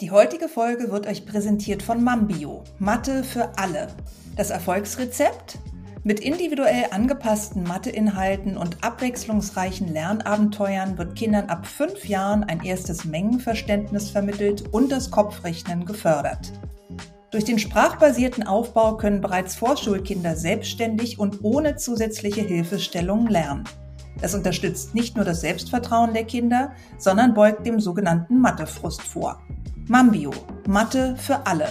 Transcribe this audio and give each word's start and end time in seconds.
Die 0.00 0.10
heutige 0.10 0.48
Folge 0.48 0.90
wird 0.90 1.06
euch 1.06 1.26
präsentiert 1.26 1.82
von 1.82 2.02
Mambio, 2.02 2.64
Mathe 2.78 3.22
für 3.22 3.50
alle. 3.58 3.88
Das 4.34 4.48
Erfolgsrezept? 4.48 5.58
Mit 6.04 6.20
individuell 6.20 6.86
angepassten 6.90 7.64
Matheinhalten 7.64 8.56
und 8.56 8.82
abwechslungsreichen 8.82 9.92
Lernabenteuern 9.92 10.96
wird 10.96 11.16
Kindern 11.16 11.50
ab 11.50 11.66
fünf 11.66 12.06
Jahren 12.06 12.44
ein 12.44 12.64
erstes 12.64 13.04
Mengenverständnis 13.04 14.08
vermittelt 14.08 14.72
und 14.72 14.90
das 14.90 15.10
Kopfrechnen 15.10 15.84
gefördert. 15.84 16.50
Durch 17.30 17.44
den 17.44 17.58
sprachbasierten 17.58 18.46
Aufbau 18.46 18.96
können 18.96 19.20
bereits 19.20 19.54
Vorschulkinder 19.54 20.34
selbstständig 20.34 21.18
und 21.18 21.44
ohne 21.44 21.76
zusätzliche 21.76 22.40
Hilfestellungen 22.40 23.26
lernen. 23.26 23.64
Es 24.22 24.34
unterstützt 24.34 24.94
nicht 24.94 25.16
nur 25.16 25.26
das 25.26 25.42
Selbstvertrauen 25.42 26.14
der 26.14 26.24
Kinder, 26.24 26.72
sondern 26.96 27.34
beugt 27.34 27.66
dem 27.66 27.80
sogenannten 27.80 28.40
Mathefrust 28.40 29.02
vor. 29.02 29.42
Mambio, 29.90 30.30
Mathe 30.68 31.16
für 31.16 31.48
alle. 31.48 31.66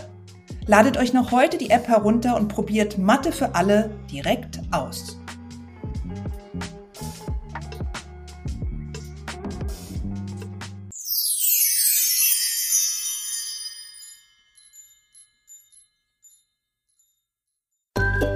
Ladet 0.68 0.98
euch 0.98 1.14
noch 1.14 1.32
heute 1.32 1.58
die 1.58 1.70
App 1.70 1.88
herunter 1.88 2.36
und 2.36 2.50
probiert 2.50 2.98
Mathe 2.98 3.32
für 3.32 3.56
alle 3.56 3.92
direkt 4.12 4.60
aus. 4.72 5.18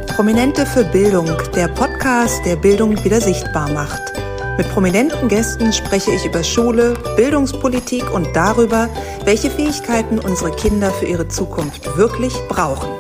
Prominente 0.08 0.66
für 0.66 0.86
Bildung, 0.86 1.28
der 1.58 1.68
Podcast, 1.68 2.46
der 2.46 2.56
Bildung 2.56 3.04
wieder 3.04 3.20
sichtbar 3.20 3.70
macht. 3.74 4.13
Mit 4.56 4.70
prominenten 4.70 5.30
Gästen 5.30 5.74
spreche 5.74 6.12
ich 6.12 6.26
über 6.26 6.44
Schule, 6.44 6.94
Bildungspolitik 7.16 8.14
und 8.14 8.36
darüber, 8.36 8.88
welche 9.26 9.50
Fähigkeiten 9.50 10.20
unsere 10.20 10.56
Kinder 10.56 10.92
für 10.92 11.08
ihre 11.08 11.28
Zukunft 11.28 11.98
wirklich 11.98 12.34
brauchen. 12.50 12.92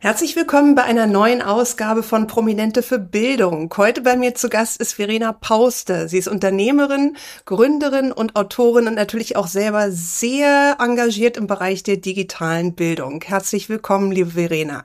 Herzlich 0.00 0.34
willkommen 0.34 0.74
bei 0.74 0.82
einer 0.82 1.06
neuen 1.06 1.42
Ausgabe 1.42 2.02
von 2.02 2.26
Prominente 2.26 2.82
für 2.82 2.98
Bildung. 2.98 3.72
Heute 3.76 4.00
bei 4.00 4.16
mir 4.16 4.34
zu 4.34 4.48
Gast 4.48 4.80
ist 4.80 4.94
Verena 4.94 5.32
Pauste. 5.32 6.08
Sie 6.08 6.18
ist 6.18 6.26
Unternehmerin, 6.26 7.16
Gründerin 7.44 8.10
und 8.10 8.34
Autorin 8.34 8.88
und 8.88 8.94
natürlich 8.94 9.36
auch 9.36 9.46
selber 9.46 9.92
sehr 9.92 10.76
engagiert 10.80 11.36
im 11.36 11.46
Bereich 11.46 11.84
der 11.84 11.98
digitalen 11.98 12.74
Bildung. 12.74 13.22
Herzlich 13.24 13.68
willkommen, 13.68 14.10
liebe 14.10 14.32
Verena. 14.32 14.82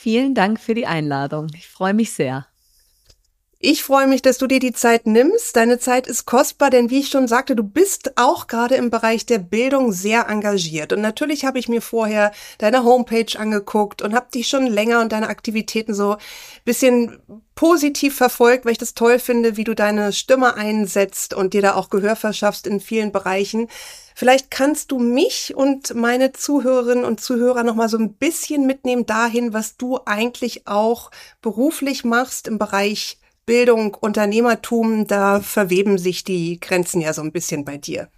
Vielen 0.00 0.36
Dank 0.36 0.60
für 0.60 0.74
die 0.74 0.86
Einladung. 0.86 1.48
Ich 1.56 1.66
freue 1.66 1.92
mich 1.92 2.12
sehr. 2.12 2.46
Ich 3.58 3.82
freue 3.82 4.06
mich, 4.06 4.22
dass 4.22 4.38
du 4.38 4.46
dir 4.46 4.60
die 4.60 4.72
Zeit 4.72 5.08
nimmst. 5.08 5.56
Deine 5.56 5.80
Zeit 5.80 6.06
ist 6.06 6.24
kostbar, 6.24 6.70
denn 6.70 6.88
wie 6.90 7.00
ich 7.00 7.08
schon 7.08 7.26
sagte, 7.26 7.56
du 7.56 7.64
bist 7.64 8.12
auch 8.16 8.46
gerade 8.46 8.76
im 8.76 8.90
Bereich 8.90 9.26
der 9.26 9.40
Bildung 9.40 9.90
sehr 9.90 10.28
engagiert. 10.28 10.92
Und 10.92 11.00
natürlich 11.00 11.44
habe 11.44 11.58
ich 11.58 11.68
mir 11.68 11.82
vorher 11.82 12.30
deine 12.58 12.84
Homepage 12.84 13.36
angeguckt 13.36 14.00
und 14.00 14.14
habe 14.14 14.30
dich 14.32 14.46
schon 14.46 14.68
länger 14.68 15.00
und 15.00 15.10
deine 15.10 15.26
Aktivitäten 15.26 15.94
so 15.94 16.16
bisschen 16.64 17.18
positiv 17.56 18.14
verfolgt, 18.14 18.64
weil 18.64 18.72
ich 18.72 18.78
das 18.78 18.94
toll 18.94 19.18
finde, 19.18 19.56
wie 19.56 19.64
du 19.64 19.74
deine 19.74 20.12
Stimme 20.12 20.54
einsetzt 20.54 21.34
und 21.34 21.54
dir 21.54 21.62
da 21.62 21.74
auch 21.74 21.90
Gehör 21.90 22.14
verschaffst 22.14 22.68
in 22.68 22.78
vielen 22.78 23.10
Bereichen. 23.10 23.66
Vielleicht 24.18 24.50
kannst 24.50 24.90
du 24.90 24.98
mich 24.98 25.54
und 25.54 25.94
meine 25.94 26.32
Zuhörerinnen 26.32 27.04
und 27.04 27.20
Zuhörer 27.20 27.62
noch 27.62 27.76
mal 27.76 27.88
so 27.88 27.98
ein 27.98 28.14
bisschen 28.14 28.66
mitnehmen 28.66 29.06
dahin, 29.06 29.52
was 29.52 29.76
du 29.76 30.00
eigentlich 30.06 30.66
auch 30.66 31.12
beruflich 31.40 32.02
machst 32.02 32.48
im 32.48 32.58
Bereich 32.58 33.18
Bildung, 33.46 33.94
Unternehmertum. 33.94 35.06
Da 35.06 35.38
verweben 35.38 35.98
sich 35.98 36.24
die 36.24 36.58
Grenzen 36.58 37.00
ja 37.00 37.12
so 37.12 37.22
ein 37.22 37.30
bisschen 37.30 37.64
bei 37.64 37.78
dir. 37.78 38.08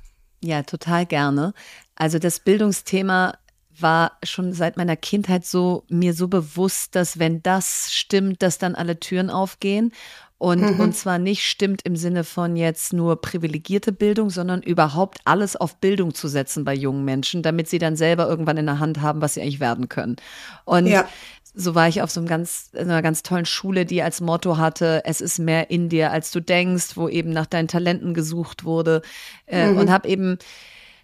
Ja, 0.43 0.63
total 0.63 1.05
gerne. 1.05 1.53
Also 1.97 2.19
das 2.19 2.41
Bildungsthema 2.41 3.35
war 3.79 4.17
schon 4.23 4.55
seit 4.55 4.79
meiner 4.79 4.97
Kindheit 4.97 5.45
so 5.45 5.85
mir 5.91 6.15
so 6.15 6.29
bewusst, 6.29 6.95
dass 6.95 7.19
wenn 7.19 7.43
das 7.43 7.93
stimmt, 7.93 8.41
dass 8.41 8.57
dann 8.57 8.75
alle 8.75 9.01
Türen 9.01 9.29
aufgehen. 9.29 9.93
Und, 10.41 10.63
mhm. 10.63 10.81
und 10.81 10.97
zwar 10.97 11.19
nicht 11.19 11.43
stimmt 11.43 11.83
im 11.85 11.97
Sinne 11.97 12.25
von 12.25 12.57
jetzt 12.57 12.95
nur 12.95 13.21
privilegierte 13.21 13.93
Bildung, 13.93 14.31
sondern 14.31 14.63
überhaupt 14.63 15.19
alles 15.27 15.55
auf 15.55 15.77
Bildung 15.77 16.15
zu 16.15 16.29
setzen 16.29 16.65
bei 16.65 16.73
jungen 16.73 17.05
Menschen, 17.05 17.43
damit 17.43 17.69
sie 17.69 17.79
dann 17.79 17.95
selber 17.95 18.27
irgendwann 18.27 18.57
in 18.57 18.65
der 18.65 18.79
Hand 18.79 19.03
haben, 19.03 19.21
was 19.21 19.35
sie 19.35 19.43
eigentlich 19.43 19.61
werden 19.61 19.91
können. 19.91 20.17
Und 20.65 20.87
ja. 20.87 21.07
so 21.53 21.75
war 21.75 21.89
ich 21.89 22.01
auf 22.01 22.11
so 22.11 22.21
einem 22.21 22.27
ganz, 22.27 22.71
einer 22.75 23.03
ganz 23.03 23.23
tollen 23.23 23.45
Schule, 23.45 23.85
die 23.85 24.01
als 24.01 24.23
Motto 24.23 24.57
hatte, 24.57 25.03
es 25.05 25.21
ist 25.21 25.39
mehr 25.39 25.71
in 25.71 25.91
dir, 25.91 26.11
als 26.11 26.31
du 26.31 26.41
denkst, 26.41 26.97
wo 26.97 27.11
eben 27.11 27.29
nach 27.29 27.45
deinen 27.45 27.69
Talenten 27.69 28.15
gesucht 28.15 28.65
wurde. 28.65 29.03
Äh, 29.47 29.67
mhm. 29.67 29.77
Und 29.77 29.91
habe 29.91 30.09
eben 30.09 30.39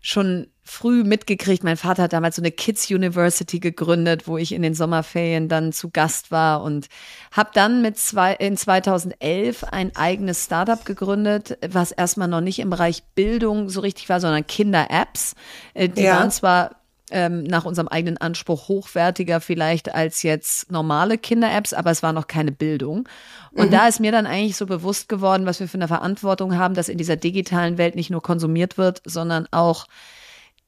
schon 0.07 0.47
früh 0.63 1.03
mitgekriegt. 1.03 1.65
Mein 1.65 1.77
Vater 1.77 2.05
hat 2.05 2.13
damals 2.13 2.37
so 2.37 2.43
eine 2.43 2.53
Kids 2.53 2.89
University 2.91 3.59
gegründet, 3.59 4.29
wo 4.29 4.39
ich 4.39 4.53
in 4.53 4.63
den 4.63 4.73
Sommerferien 4.73 5.49
dann 5.49 5.73
zu 5.73 5.91
Gast 5.91 6.31
war 6.31 6.63
und 6.63 6.87
habe 7.33 7.51
dann 7.53 7.83
mit 7.83 7.99
zwei, 7.99 8.33
in 8.35 8.57
2011 8.57 9.65
ein 9.65 9.97
eigenes 9.97 10.45
Startup 10.45 10.85
gegründet, 10.85 11.59
was 11.69 11.91
erstmal 11.91 12.29
noch 12.29 12.41
nicht 12.41 12.61
im 12.61 12.71
Bereich 12.71 13.03
Bildung 13.17 13.69
so 13.69 13.81
richtig 13.81 14.09
war, 14.09 14.21
sondern 14.21 14.47
Kinder-Apps. 14.47 15.35
Äh, 15.75 15.89
die 15.89 16.03
ja. 16.03 16.21
waren 16.21 16.31
zwar 16.31 16.77
ähm, 17.11 17.45
nach 17.45 17.65
unserem 17.65 17.89
eigenen 17.89 18.17
Anspruch 18.19 18.69
hochwertiger 18.69 19.41
vielleicht 19.41 19.95
als 19.95 20.23
jetzt 20.23 20.71
normale 20.71 21.19
Kinder-Apps, 21.19 21.73
aber 21.73 21.91
es 21.91 22.03
war 22.03 22.13
noch 22.13 22.27
keine 22.27 22.53
Bildung. 22.53 23.09
Und 23.53 23.67
mhm. 23.67 23.71
da 23.71 23.87
ist 23.87 24.01
mir 24.01 24.13
dann 24.13 24.27
eigentlich 24.27 24.57
so 24.57 24.67
bewusst 24.67 25.09
geworden, 25.09 25.47
was 25.47 25.61
wir 25.61 25.69
für 25.69 25.79
eine 25.79 25.89
Verantwortung 25.89 26.57
haben, 26.59 26.75
dass 26.75 26.89
in 26.89 26.99
dieser 26.99 27.17
digitalen 27.17 27.79
Welt 27.79 27.95
nicht 27.95 28.11
nur 28.11 28.23
konsumiert 28.23 28.77
wird, 28.77 29.03
sondern 29.05 29.47
auch 29.53 29.87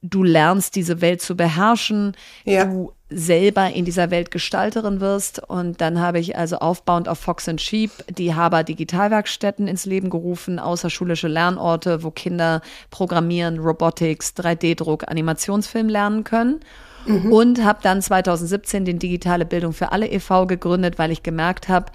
du 0.01 0.23
lernst 0.23 0.75
diese 0.75 1.01
Welt 1.01 1.21
zu 1.21 1.35
beherrschen, 1.35 2.15
ja. 2.45 2.65
du 2.65 2.93
selber 3.09 3.71
in 3.71 3.85
dieser 3.85 4.11
Welt 4.11 4.31
Gestalterin 4.31 5.01
wirst. 5.01 5.39
Und 5.47 5.81
dann 5.81 5.99
habe 5.99 6.19
ich 6.19 6.37
also 6.37 6.57
aufbauend 6.57 7.09
auf 7.09 7.19
Fox 7.19 7.49
and 7.49 7.59
Sheep 7.59 7.91
die 8.09 8.35
Haber 8.35 8.63
Digitalwerkstätten 8.63 9.67
ins 9.67 9.85
Leben 9.85 10.09
gerufen, 10.09 10.59
außerschulische 10.59 11.27
Lernorte, 11.27 12.03
wo 12.03 12.11
Kinder 12.11 12.61
Programmieren, 12.91 13.59
Robotics, 13.59 14.33
3D-Druck, 14.37 15.09
Animationsfilm 15.09 15.89
lernen 15.89 16.23
können. 16.23 16.59
Mhm. 17.05 17.31
Und 17.31 17.63
habe 17.63 17.79
dann 17.81 18.01
2017 18.01 18.85
den 18.85 18.99
Digitale 18.99 19.45
Bildung 19.45 19.73
für 19.73 19.91
alle 19.91 20.07
e.V. 20.07 20.45
gegründet, 20.45 20.99
weil 20.99 21.11
ich 21.11 21.23
gemerkt 21.23 21.69
habe, 21.69 21.91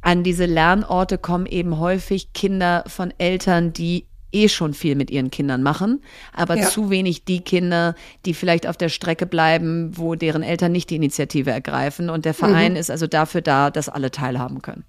an 0.00 0.22
diese 0.22 0.46
Lernorte 0.46 1.18
kommen 1.18 1.46
eben 1.46 1.78
häufig 1.78 2.32
Kinder 2.32 2.84
von 2.86 3.12
Eltern, 3.18 3.72
die 3.72 4.06
eh 4.32 4.48
schon 4.48 4.74
viel 4.74 4.94
mit 4.94 5.10
ihren 5.10 5.30
Kindern 5.30 5.62
machen, 5.62 6.02
aber 6.32 6.56
ja. 6.56 6.68
zu 6.68 6.90
wenig 6.90 7.24
die 7.24 7.40
Kinder, 7.40 7.94
die 8.24 8.34
vielleicht 8.34 8.66
auf 8.66 8.76
der 8.76 8.88
Strecke 8.88 9.26
bleiben, 9.26 9.92
wo 9.96 10.14
deren 10.14 10.42
Eltern 10.42 10.72
nicht 10.72 10.90
die 10.90 10.96
Initiative 10.96 11.50
ergreifen. 11.50 12.10
Und 12.10 12.24
der 12.24 12.34
Verein 12.34 12.72
mhm. 12.72 12.78
ist 12.78 12.90
also 12.90 13.06
dafür 13.06 13.40
da, 13.40 13.70
dass 13.70 13.88
alle 13.88 14.10
teilhaben 14.10 14.62
können. 14.62 14.84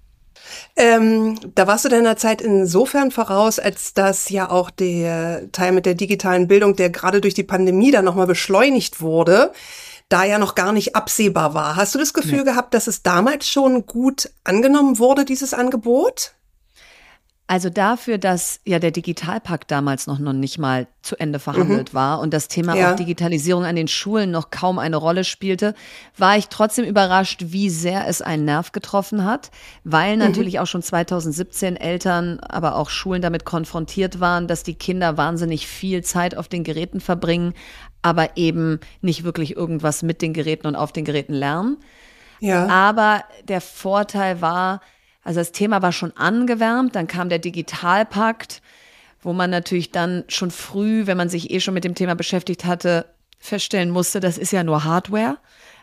Ähm, 0.76 1.38
da 1.54 1.66
warst 1.66 1.84
du 1.84 1.88
deiner 1.88 2.16
Zeit 2.16 2.40
insofern 2.40 3.10
voraus, 3.10 3.58
als 3.58 3.94
dass 3.94 4.30
ja 4.30 4.50
auch 4.50 4.70
der 4.70 5.50
Teil 5.52 5.72
mit 5.72 5.86
der 5.86 5.94
digitalen 5.94 6.48
Bildung, 6.48 6.76
der 6.76 6.90
gerade 6.90 7.20
durch 7.20 7.34
die 7.34 7.42
Pandemie 7.42 7.90
dann 7.90 8.04
nochmal 8.04 8.26
beschleunigt 8.26 9.00
wurde, 9.00 9.52
da 10.08 10.24
ja 10.24 10.38
noch 10.38 10.54
gar 10.54 10.72
nicht 10.72 10.96
absehbar 10.96 11.54
war. 11.54 11.76
Hast 11.76 11.94
du 11.94 11.98
das 11.98 12.14
Gefühl 12.14 12.38
nee. 12.38 12.44
gehabt, 12.44 12.72
dass 12.72 12.86
es 12.86 13.02
damals 13.02 13.48
schon 13.48 13.86
gut 13.86 14.30
angenommen 14.44 14.98
wurde, 14.98 15.24
dieses 15.24 15.52
Angebot? 15.52 16.32
Also 17.50 17.70
dafür, 17.70 18.18
dass 18.18 18.60
ja 18.66 18.78
der 18.78 18.90
Digitalpakt 18.90 19.70
damals 19.70 20.06
noch, 20.06 20.18
noch 20.18 20.34
nicht 20.34 20.58
mal 20.58 20.86
zu 21.00 21.18
Ende 21.18 21.38
verhandelt 21.38 21.94
mhm. 21.94 21.96
war 21.96 22.20
und 22.20 22.34
das 22.34 22.48
Thema 22.48 22.76
ja. 22.76 22.92
auch 22.92 22.96
Digitalisierung 22.96 23.64
an 23.64 23.74
den 23.74 23.88
Schulen 23.88 24.30
noch 24.30 24.50
kaum 24.50 24.78
eine 24.78 24.98
Rolle 24.98 25.24
spielte, 25.24 25.74
war 26.18 26.36
ich 26.36 26.48
trotzdem 26.48 26.84
überrascht, 26.84 27.46
wie 27.46 27.70
sehr 27.70 28.06
es 28.06 28.20
einen 28.20 28.44
Nerv 28.44 28.72
getroffen 28.72 29.24
hat, 29.24 29.50
weil 29.82 30.16
mhm. 30.16 30.24
natürlich 30.24 30.54
mhm. 30.54 30.60
auch 30.60 30.66
schon 30.66 30.82
2017 30.82 31.76
Eltern, 31.76 32.38
aber 32.40 32.76
auch 32.76 32.90
Schulen 32.90 33.22
damit 33.22 33.46
konfrontiert 33.46 34.20
waren, 34.20 34.46
dass 34.46 34.62
die 34.62 34.74
Kinder 34.74 35.16
wahnsinnig 35.16 35.66
viel 35.66 36.04
Zeit 36.04 36.36
auf 36.36 36.48
den 36.48 36.64
Geräten 36.64 37.00
verbringen, 37.00 37.54
aber 38.02 38.36
eben 38.36 38.78
nicht 39.00 39.24
wirklich 39.24 39.56
irgendwas 39.56 40.02
mit 40.02 40.20
den 40.20 40.34
Geräten 40.34 40.66
und 40.66 40.76
auf 40.76 40.92
den 40.92 41.06
Geräten 41.06 41.32
lernen. 41.32 41.78
Ja. 42.40 42.66
Aber 42.66 43.24
der 43.44 43.62
Vorteil 43.62 44.42
war, 44.42 44.82
also 45.28 45.40
das 45.40 45.52
Thema 45.52 45.82
war 45.82 45.92
schon 45.92 46.16
angewärmt, 46.16 46.96
dann 46.96 47.06
kam 47.06 47.28
der 47.28 47.38
Digitalpakt, 47.38 48.62
wo 49.20 49.34
man 49.34 49.50
natürlich 49.50 49.90
dann 49.90 50.24
schon 50.28 50.50
früh, 50.50 51.06
wenn 51.06 51.18
man 51.18 51.28
sich 51.28 51.50
eh 51.50 51.60
schon 51.60 51.74
mit 51.74 51.84
dem 51.84 51.94
Thema 51.94 52.14
beschäftigt 52.14 52.64
hatte, 52.64 53.04
feststellen 53.38 53.90
musste, 53.90 54.20
das 54.20 54.38
ist 54.38 54.52
ja 54.52 54.64
nur 54.64 54.84
Hardware. 54.84 55.36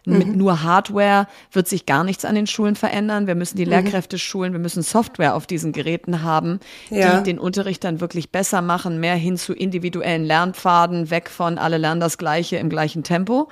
Mhm. 0.04 0.18
Mit 0.18 0.36
nur 0.36 0.64
Hardware 0.64 1.28
wird 1.52 1.68
sich 1.68 1.86
gar 1.86 2.04
nichts 2.04 2.26
an 2.26 2.34
den 2.34 2.48
Schulen 2.48 2.76
verändern. 2.76 3.28
Wir 3.28 3.36
müssen 3.36 3.58
die 3.58 3.66
mhm. 3.66 3.74
Lehrkräfte 3.74 4.18
schulen, 4.18 4.52
wir 4.52 4.60
müssen 4.60 4.82
Software 4.82 5.36
auf 5.36 5.46
diesen 5.46 5.74
Geräten 5.74 6.24
haben, 6.24 6.60
ja. 6.90 7.20
die 7.20 7.26
den 7.26 7.38
Unterricht 7.38 7.84
dann 7.84 8.02
wirklich 8.02 8.32
besser 8.32 8.64
machen, 8.64 9.00
mehr 9.00 9.16
hin 9.16 9.38
zu 9.38 9.54
individuellen 9.54 10.26
Lernpfaden, 10.26 11.12
weg 11.12 11.30
von 11.30 11.60
alle 11.60 11.78
lernen 11.78 12.02
das 12.02 12.18
Gleiche 12.18 12.58
im 12.58 12.70
gleichen 12.70 13.04
Tempo. 13.04 13.48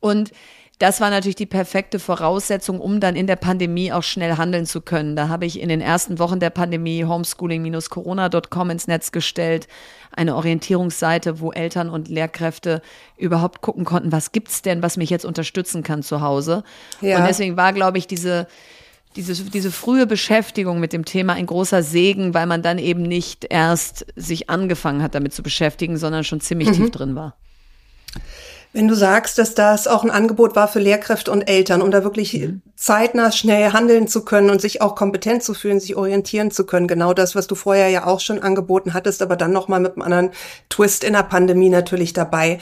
Und 0.00 0.32
das 0.80 0.98
war 0.98 1.10
natürlich 1.10 1.36
die 1.36 1.44
perfekte 1.44 1.98
Voraussetzung, 1.98 2.80
um 2.80 3.00
dann 3.00 3.14
in 3.14 3.26
der 3.26 3.36
Pandemie 3.36 3.92
auch 3.92 4.02
schnell 4.02 4.38
handeln 4.38 4.64
zu 4.64 4.80
können. 4.80 5.14
Da 5.14 5.28
habe 5.28 5.44
ich 5.44 5.60
in 5.60 5.68
den 5.68 5.82
ersten 5.82 6.18
Wochen 6.18 6.40
der 6.40 6.48
Pandemie 6.48 7.04
homeschooling-corona.com 7.04 8.70
ins 8.70 8.86
Netz 8.86 9.12
gestellt, 9.12 9.68
eine 10.10 10.34
Orientierungsseite, 10.36 11.38
wo 11.38 11.52
Eltern 11.52 11.90
und 11.90 12.08
Lehrkräfte 12.08 12.80
überhaupt 13.18 13.60
gucken 13.60 13.84
konnten, 13.84 14.10
was 14.10 14.32
gibt's 14.32 14.62
denn, 14.62 14.82
was 14.82 14.96
mich 14.96 15.10
jetzt 15.10 15.26
unterstützen 15.26 15.82
kann 15.82 16.02
zu 16.02 16.22
Hause. 16.22 16.64
Ja. 17.02 17.18
Und 17.18 17.26
deswegen 17.26 17.58
war, 17.58 17.74
glaube 17.74 17.98
ich, 17.98 18.06
diese 18.06 18.46
diese, 19.16 19.34
diese 19.50 19.72
frühe 19.72 20.06
Beschäftigung 20.06 20.78
mit 20.80 20.92
dem 20.92 21.04
Thema 21.04 21.32
ein 21.32 21.44
großer 21.44 21.82
Segen, 21.82 22.32
weil 22.32 22.46
man 22.46 22.62
dann 22.62 22.78
eben 22.78 23.02
nicht 23.02 23.44
erst 23.50 24.06
sich 24.14 24.48
angefangen 24.48 25.02
hat, 25.02 25.16
damit 25.16 25.34
zu 25.34 25.42
beschäftigen, 25.42 25.96
sondern 25.98 26.24
schon 26.24 26.40
ziemlich 26.40 26.68
mhm. 26.68 26.74
tief 26.74 26.90
drin 26.92 27.16
war. 27.16 27.36
Wenn 28.72 28.86
du 28.86 28.94
sagst, 28.94 29.36
dass 29.38 29.56
das 29.56 29.88
auch 29.88 30.04
ein 30.04 30.12
Angebot 30.12 30.54
war 30.54 30.68
für 30.68 30.78
Lehrkräfte 30.78 31.32
und 31.32 31.42
Eltern, 31.42 31.82
um 31.82 31.90
da 31.90 32.04
wirklich 32.04 32.34
mhm. 32.34 32.62
zeitnah 32.76 33.32
schnell 33.32 33.72
handeln 33.72 34.06
zu 34.06 34.24
können 34.24 34.48
und 34.48 34.60
sich 34.60 34.80
auch 34.80 34.94
kompetent 34.94 35.42
zu 35.42 35.54
fühlen, 35.54 35.80
sich 35.80 35.96
orientieren 35.96 36.52
zu 36.52 36.64
können, 36.64 36.86
genau 36.86 37.12
das, 37.12 37.34
was 37.34 37.48
du 37.48 37.56
vorher 37.56 37.88
ja 37.88 38.06
auch 38.06 38.20
schon 38.20 38.40
angeboten 38.40 38.94
hattest, 38.94 39.22
aber 39.22 39.36
dann 39.36 39.52
noch 39.52 39.66
mal 39.66 39.80
mit 39.80 39.94
einem 39.94 40.02
anderen 40.02 40.30
Twist 40.68 41.02
in 41.02 41.14
der 41.14 41.24
Pandemie 41.24 41.68
natürlich 41.68 42.12
dabei. 42.12 42.60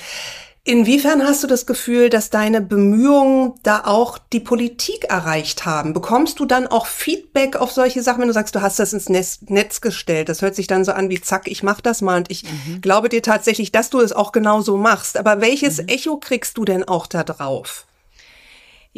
Inwiefern 0.68 1.24
hast 1.24 1.42
du 1.42 1.46
das 1.46 1.64
Gefühl, 1.64 2.10
dass 2.10 2.28
deine 2.28 2.60
Bemühungen 2.60 3.54
da 3.62 3.84
auch 3.86 4.18
die 4.18 4.38
Politik 4.38 5.04
erreicht 5.04 5.64
haben? 5.64 5.94
Bekommst 5.94 6.40
du 6.40 6.44
dann 6.44 6.66
auch 6.66 6.84
Feedback 6.84 7.56
auf 7.56 7.72
solche 7.72 8.02
Sachen, 8.02 8.20
wenn 8.20 8.28
du 8.28 8.34
sagst, 8.34 8.54
du 8.54 8.60
hast 8.60 8.78
das 8.78 8.92
ins 8.92 9.08
Netz, 9.08 9.80
gestellt? 9.80 10.28
Das 10.28 10.42
hört 10.42 10.54
sich 10.54 10.66
dann 10.66 10.84
so 10.84 10.92
an 10.92 11.08
wie 11.08 11.22
zack, 11.22 11.48
ich 11.48 11.62
mach 11.62 11.80
das 11.80 12.02
mal 12.02 12.18
und 12.18 12.30
ich 12.30 12.44
mhm. 12.44 12.82
glaube 12.82 13.08
dir 13.08 13.22
tatsächlich, 13.22 13.72
dass 13.72 13.88
du 13.88 14.00
es 14.00 14.12
auch 14.12 14.30
genau 14.30 14.60
so 14.60 14.76
machst. 14.76 15.16
Aber 15.16 15.40
welches 15.40 15.80
mhm. 15.80 15.88
Echo 15.88 16.18
kriegst 16.18 16.58
du 16.58 16.66
denn 16.66 16.84
auch 16.84 17.06
da 17.06 17.24
drauf? 17.24 17.86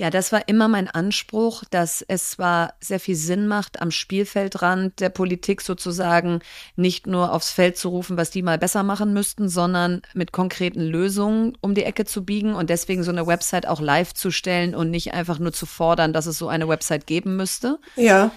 Ja, 0.00 0.08
das 0.08 0.32
war 0.32 0.48
immer 0.48 0.66
mein 0.66 0.88
Anspruch, 0.88 1.62
dass 1.68 2.00
es 2.00 2.30
zwar 2.30 2.72
sehr 2.80 2.98
viel 2.98 3.16
Sinn 3.16 3.46
macht, 3.46 3.82
am 3.82 3.90
Spielfeldrand 3.90 4.98
der 4.98 5.10
Politik 5.10 5.60
sozusagen 5.60 6.40
nicht 6.74 7.06
nur 7.06 7.34
aufs 7.34 7.50
Feld 7.50 7.76
zu 7.76 7.90
rufen, 7.90 8.16
was 8.16 8.30
die 8.30 8.40
mal 8.40 8.56
besser 8.56 8.82
machen 8.82 9.12
müssten, 9.12 9.50
sondern 9.50 10.00
mit 10.14 10.32
konkreten 10.32 10.80
Lösungen 10.80 11.58
um 11.60 11.74
die 11.74 11.84
Ecke 11.84 12.06
zu 12.06 12.24
biegen 12.24 12.54
und 12.54 12.70
deswegen 12.70 13.02
so 13.02 13.10
eine 13.10 13.26
Website 13.26 13.68
auch 13.68 13.82
live 13.82 14.14
zu 14.14 14.30
stellen 14.30 14.74
und 14.74 14.88
nicht 14.88 15.12
einfach 15.12 15.38
nur 15.38 15.52
zu 15.52 15.66
fordern, 15.66 16.14
dass 16.14 16.24
es 16.24 16.38
so 16.38 16.48
eine 16.48 16.66
Website 16.66 17.06
geben 17.06 17.36
müsste. 17.36 17.78
Ja 17.96 18.30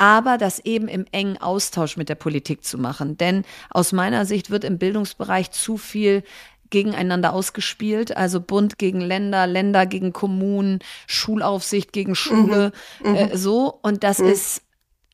aber 0.00 0.38
das 0.38 0.60
eben 0.60 0.86
im 0.86 1.06
engen 1.10 1.38
Austausch 1.38 1.96
mit 1.96 2.08
der 2.08 2.14
Politik 2.14 2.64
zu 2.64 2.78
machen. 2.78 3.16
Denn 3.16 3.44
aus 3.68 3.90
meiner 3.92 4.24
Sicht 4.26 4.48
wird 4.48 4.62
im 4.62 4.78
Bildungsbereich 4.78 5.50
zu 5.50 5.76
viel 5.76 6.22
gegeneinander 6.70 7.32
ausgespielt, 7.32 8.16
also 8.16 8.40
Bund 8.40 8.78
gegen 8.78 9.00
Länder, 9.00 9.46
Länder 9.46 9.86
gegen 9.86 10.12
Kommunen, 10.12 10.80
Schulaufsicht 11.06 11.92
gegen 11.92 12.14
Schule, 12.14 12.72
mhm. 13.02 13.14
äh, 13.14 13.36
so. 13.36 13.78
Und 13.82 14.04
das 14.04 14.18
mhm. 14.18 14.28
ist 14.28 14.62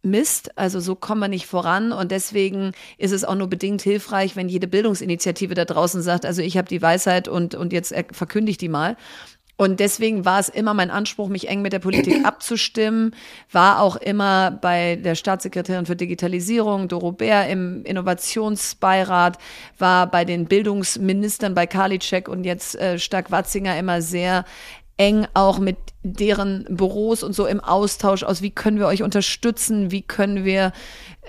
Mist. 0.04 0.56
Also 0.56 0.80
so 0.80 0.94
kommen 0.94 1.20
wir 1.20 1.28
nicht 1.28 1.46
voran. 1.46 1.92
Und 1.92 2.10
deswegen 2.10 2.72
ist 2.98 3.12
es 3.12 3.24
auch 3.24 3.34
nur 3.34 3.48
bedingt 3.48 3.82
hilfreich, 3.82 4.36
wenn 4.36 4.48
jede 4.48 4.68
Bildungsinitiative 4.68 5.54
da 5.54 5.64
draußen 5.64 6.02
sagt, 6.02 6.26
also 6.26 6.42
ich 6.42 6.56
habe 6.56 6.68
die 6.68 6.82
Weisheit 6.82 7.26
und, 7.26 7.54
und 7.54 7.72
jetzt 7.72 7.94
verkündige 8.12 8.58
die 8.58 8.68
mal. 8.68 8.96
Und 9.56 9.78
deswegen 9.78 10.24
war 10.24 10.40
es 10.40 10.48
immer 10.48 10.74
mein 10.74 10.90
Anspruch, 10.90 11.28
mich 11.28 11.48
eng 11.48 11.62
mit 11.62 11.72
der 11.72 11.78
Politik 11.78 12.24
abzustimmen, 12.26 13.14
war 13.52 13.80
auch 13.80 13.96
immer 13.96 14.50
bei 14.50 14.96
der 14.96 15.14
Staatssekretärin 15.14 15.86
für 15.86 15.96
Digitalisierung, 15.96 16.88
Doro 16.88 17.12
Bär, 17.12 17.48
im 17.48 17.84
Innovationsbeirat, 17.84 19.38
war 19.78 20.10
bei 20.10 20.24
den 20.24 20.46
Bildungsministern, 20.46 21.54
bei 21.54 21.66
Karliczek 21.66 22.28
und 22.28 22.44
jetzt 22.44 22.74
äh, 22.76 22.98
Stark-Watzinger 22.98 23.78
immer 23.78 24.02
sehr 24.02 24.44
eng 24.96 25.26
auch 25.34 25.58
mit 25.58 25.76
deren 26.02 26.66
Büros 26.68 27.22
und 27.22 27.32
so 27.32 27.46
im 27.46 27.60
Austausch 27.60 28.22
aus, 28.22 28.42
wie 28.42 28.50
können 28.50 28.78
wir 28.78 28.86
euch 28.86 29.02
unterstützen, 29.02 29.90
wie 29.90 30.02
können 30.02 30.44
wir 30.44 30.72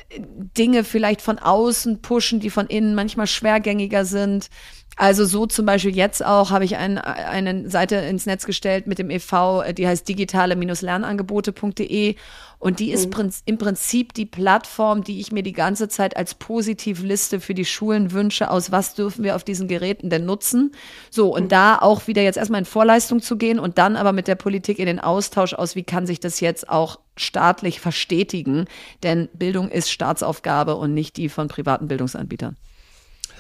äh, 0.10 0.22
Dinge 0.58 0.84
vielleicht 0.84 1.22
von 1.22 1.40
außen 1.40 2.02
pushen, 2.02 2.40
die 2.40 2.50
von 2.50 2.68
innen 2.68 2.96
manchmal 2.96 3.28
schwergängiger 3.28 4.06
sind. 4.06 4.50
Also 4.98 5.26
so 5.26 5.46
zum 5.46 5.66
Beispiel 5.66 5.94
jetzt 5.94 6.24
auch 6.24 6.52
habe 6.52 6.64
ich 6.64 6.78
ein, 6.78 6.98
eine 6.98 7.70
Seite 7.70 7.96
ins 7.96 8.26
Netz 8.26 8.46
gestellt 8.46 8.88
mit 8.88 8.98
dem 8.98 9.10
EV, 9.10 9.74
die 9.74 9.86
heißt 9.86 10.08
digitale-lernangebote.de 10.08 12.16
und 12.60 12.80
die 12.80 12.92
ist 12.92 13.14
mhm. 13.14 13.32
im 13.46 13.58
Prinzip 13.58 14.14
die 14.14 14.26
Plattform, 14.26 15.04
die 15.04 15.20
ich 15.20 15.34
mir 15.34 15.44
die 15.44 15.52
ganze 15.52 15.90
Zeit 15.90 16.16
als 16.16 16.36
Positivliste 16.36 17.42
für 17.42 17.54
die 17.54 17.66
Schulen 17.66 18.14
wünsche, 18.14 18.50
aus 18.50 18.72
was 18.72 18.96
dürfen 18.96 19.26
wir 19.26 19.36
auf 19.36 19.44
diesen 19.44 19.68
Geräten 19.68 20.10
denn 20.10 20.26
nutzen. 20.26 20.72
So, 21.10 21.36
und 21.36 21.44
mhm. 21.44 21.50
da 21.50 21.78
auch 21.78 22.08
wieder 22.08 22.22
jetzt 22.22 22.38
erstmal 22.38 22.60
in 22.60 22.66
Vorleistung 22.66 23.22
zu 23.22 23.36
gehen 23.36 23.60
und 23.60 23.78
dann 23.78 23.98
aber 23.98 24.14
mit 24.14 24.30
der 24.30 24.36
Politik 24.36 24.80
in 24.80 24.86
den 24.86 25.02
Austausch 25.02 25.54
aus, 25.54 25.76
wie 25.76 25.84
kann 25.84 26.08
sich 26.08 26.22
das 26.22 26.40
jetzt 26.40 26.70
auch 26.70 27.00
staatlich 27.18 27.82
verstetigen, 27.82 28.66
denn 29.04 29.28
Bildung 29.34 29.70
ist 29.70 29.92
Staatsaufgabe 29.92 30.76
und 30.76 30.94
nicht 30.94 31.18
die 31.18 31.28
von 31.28 31.50
privaten 31.50 31.90
Bildungsanbietern. 31.90 32.56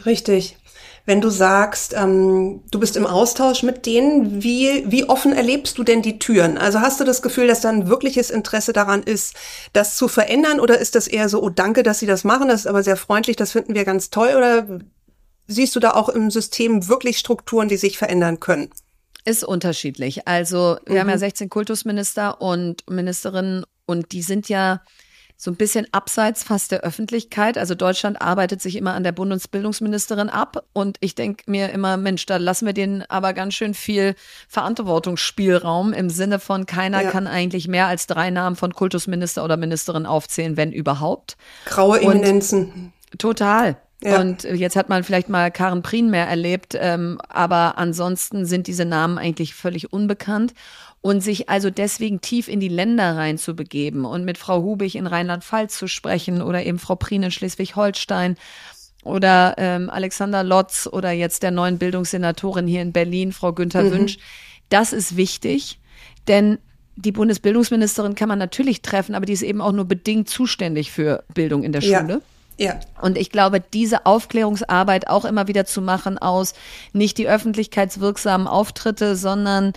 Richtig. 0.05 0.57
Wenn 1.07 1.21
du 1.21 1.29
sagst, 1.29 1.93
ähm, 1.95 2.63
du 2.71 2.79
bist 2.79 2.97
im 2.97 3.05
Austausch 3.05 3.61
mit 3.61 3.85
denen, 3.85 4.41
wie, 4.41 4.83
wie 4.87 5.07
offen 5.07 5.33
erlebst 5.33 5.77
du 5.77 5.83
denn 5.83 6.01
die 6.01 6.17
Türen? 6.17 6.57
Also 6.57 6.81
hast 6.81 6.99
du 6.99 7.03
das 7.03 7.21
Gefühl, 7.21 7.47
dass 7.47 7.61
da 7.61 7.69
ein 7.69 7.87
wirkliches 7.87 8.31
Interesse 8.31 8.73
daran 8.73 9.03
ist, 9.03 9.35
das 9.73 9.97
zu 9.97 10.07
verändern? 10.07 10.59
Oder 10.59 10.79
ist 10.79 10.95
das 10.95 11.07
eher 11.07 11.29
so, 11.29 11.43
oh 11.43 11.49
danke, 11.49 11.83
dass 11.83 11.99
sie 11.99 12.07
das 12.07 12.23
machen, 12.23 12.47
das 12.47 12.61
ist 12.61 12.67
aber 12.67 12.81
sehr 12.81 12.97
freundlich, 12.97 13.35
das 13.35 13.51
finden 13.51 13.75
wir 13.75 13.85
ganz 13.85 14.09
toll? 14.09 14.33
Oder 14.35 14.79
siehst 15.47 15.75
du 15.75 15.79
da 15.79 15.91
auch 15.91 16.09
im 16.09 16.31
System 16.31 16.87
wirklich 16.87 17.19
Strukturen, 17.19 17.67
die 17.67 17.77
sich 17.77 17.99
verändern 17.99 18.39
können? 18.39 18.71
Ist 19.25 19.43
unterschiedlich. 19.43 20.27
Also 20.27 20.77
wir 20.85 20.95
mhm. 20.95 20.99
haben 21.01 21.09
ja 21.09 21.17
16 21.19 21.45
mhm. 21.45 21.49
Kultusminister 21.49 22.41
und 22.41 22.89
Ministerinnen 22.89 23.63
und 23.85 24.11
die 24.11 24.23
sind 24.23 24.49
ja 24.49 24.81
so 25.37 25.51
ein 25.51 25.55
bisschen 25.55 25.87
abseits 25.91 26.43
fast 26.43 26.71
der 26.71 26.81
Öffentlichkeit. 26.81 27.57
Also 27.57 27.75
Deutschland 27.75 28.21
arbeitet 28.21 28.61
sich 28.61 28.75
immer 28.75 28.93
an 28.93 29.03
der 29.03 29.11
Bundesbildungsministerin 29.11 30.29
ab 30.29 30.65
und 30.73 30.97
ich 31.01 31.15
denke 31.15 31.49
mir 31.49 31.69
immer, 31.71 31.97
Mensch, 31.97 32.25
da 32.25 32.37
lassen 32.37 32.65
wir 32.65 32.73
denen 32.73 33.03
aber 33.09 33.33
ganz 33.33 33.53
schön 33.53 33.73
viel 33.73 34.15
Verantwortungsspielraum 34.47 35.93
im 35.93 36.09
Sinne 36.09 36.39
von 36.39 36.65
keiner 36.65 37.03
ja. 37.03 37.11
kann 37.11 37.27
eigentlich 37.27 37.67
mehr 37.67 37.87
als 37.87 38.07
drei 38.07 38.29
Namen 38.29 38.55
von 38.55 38.73
Kultusminister 38.73 39.43
oder 39.43 39.57
Ministerin 39.57 40.05
aufzählen, 40.05 40.57
wenn 40.57 40.71
überhaupt. 40.71 41.37
Graue 41.65 42.01
Eminenzen. 42.01 42.93
Total. 43.17 43.77
Ja. 44.03 44.19
Und 44.19 44.43
jetzt 44.43 44.75
hat 44.75 44.89
man 44.89 45.03
vielleicht 45.03 45.29
mal 45.29 45.51
Karen 45.51 45.81
Prien 45.81 46.09
mehr 46.09 46.27
erlebt, 46.27 46.77
ähm, 46.79 47.19
aber 47.27 47.77
ansonsten 47.77 48.45
sind 48.45 48.67
diese 48.67 48.85
Namen 48.85 49.17
eigentlich 49.17 49.55
völlig 49.55 49.91
unbekannt. 49.93 50.53
Und 51.05 51.21
sich 51.21 51.49
also 51.49 51.69
deswegen 51.69 52.19
tief 52.19 52.47
in 52.47 52.59
die 52.59 52.67
Länder 52.67 53.15
reinzubegeben 53.15 54.05
und 54.05 54.25
mit 54.25 54.39
Frau 54.39 54.63
Hubig 54.63 54.95
in 54.95 55.05
Rheinland-Pfalz 55.05 55.77
zu 55.77 55.87
sprechen 55.87 56.41
oder 56.41 56.65
eben 56.65 56.79
Frau 56.79 56.95
Prien 56.95 57.21
in 57.21 57.29
Schleswig-Holstein 57.29 58.37
oder 59.03 59.53
ähm, 59.59 59.91
Alexander 59.91 60.43
Lotz 60.43 60.89
oder 60.91 61.11
jetzt 61.11 61.43
der 61.43 61.51
neuen 61.51 61.77
Bildungssenatorin 61.77 62.65
hier 62.65 62.81
in 62.81 62.91
Berlin, 62.91 63.33
Frau 63.33 63.53
Günther 63.53 63.83
mhm. 63.83 63.91
Wünsch. 63.91 64.17
Das 64.69 64.93
ist 64.93 65.15
wichtig, 65.15 65.79
denn 66.27 66.57
die 66.95 67.11
Bundesbildungsministerin 67.11 68.15
kann 68.15 68.27
man 68.27 68.39
natürlich 68.39 68.81
treffen, 68.81 69.13
aber 69.13 69.27
die 69.27 69.33
ist 69.33 69.43
eben 69.43 69.61
auch 69.61 69.73
nur 69.73 69.85
bedingt 69.85 70.27
zuständig 70.27 70.91
für 70.91 71.23
Bildung 71.35 71.61
in 71.61 71.71
der 71.71 71.81
Schule. 71.81 72.13
Ja. 72.13 72.19
Ja. 72.57 72.79
Und 73.01 73.17
ich 73.17 73.31
glaube, 73.31 73.59
diese 73.59 74.05
Aufklärungsarbeit 74.05 75.07
auch 75.07 75.25
immer 75.25 75.47
wieder 75.47 75.65
zu 75.65 75.81
machen 75.81 76.17
aus 76.17 76.53
nicht 76.93 77.17
die 77.17 77.27
öffentlichkeitswirksamen 77.27 78.47
Auftritte, 78.47 79.17
sondern 79.17 79.73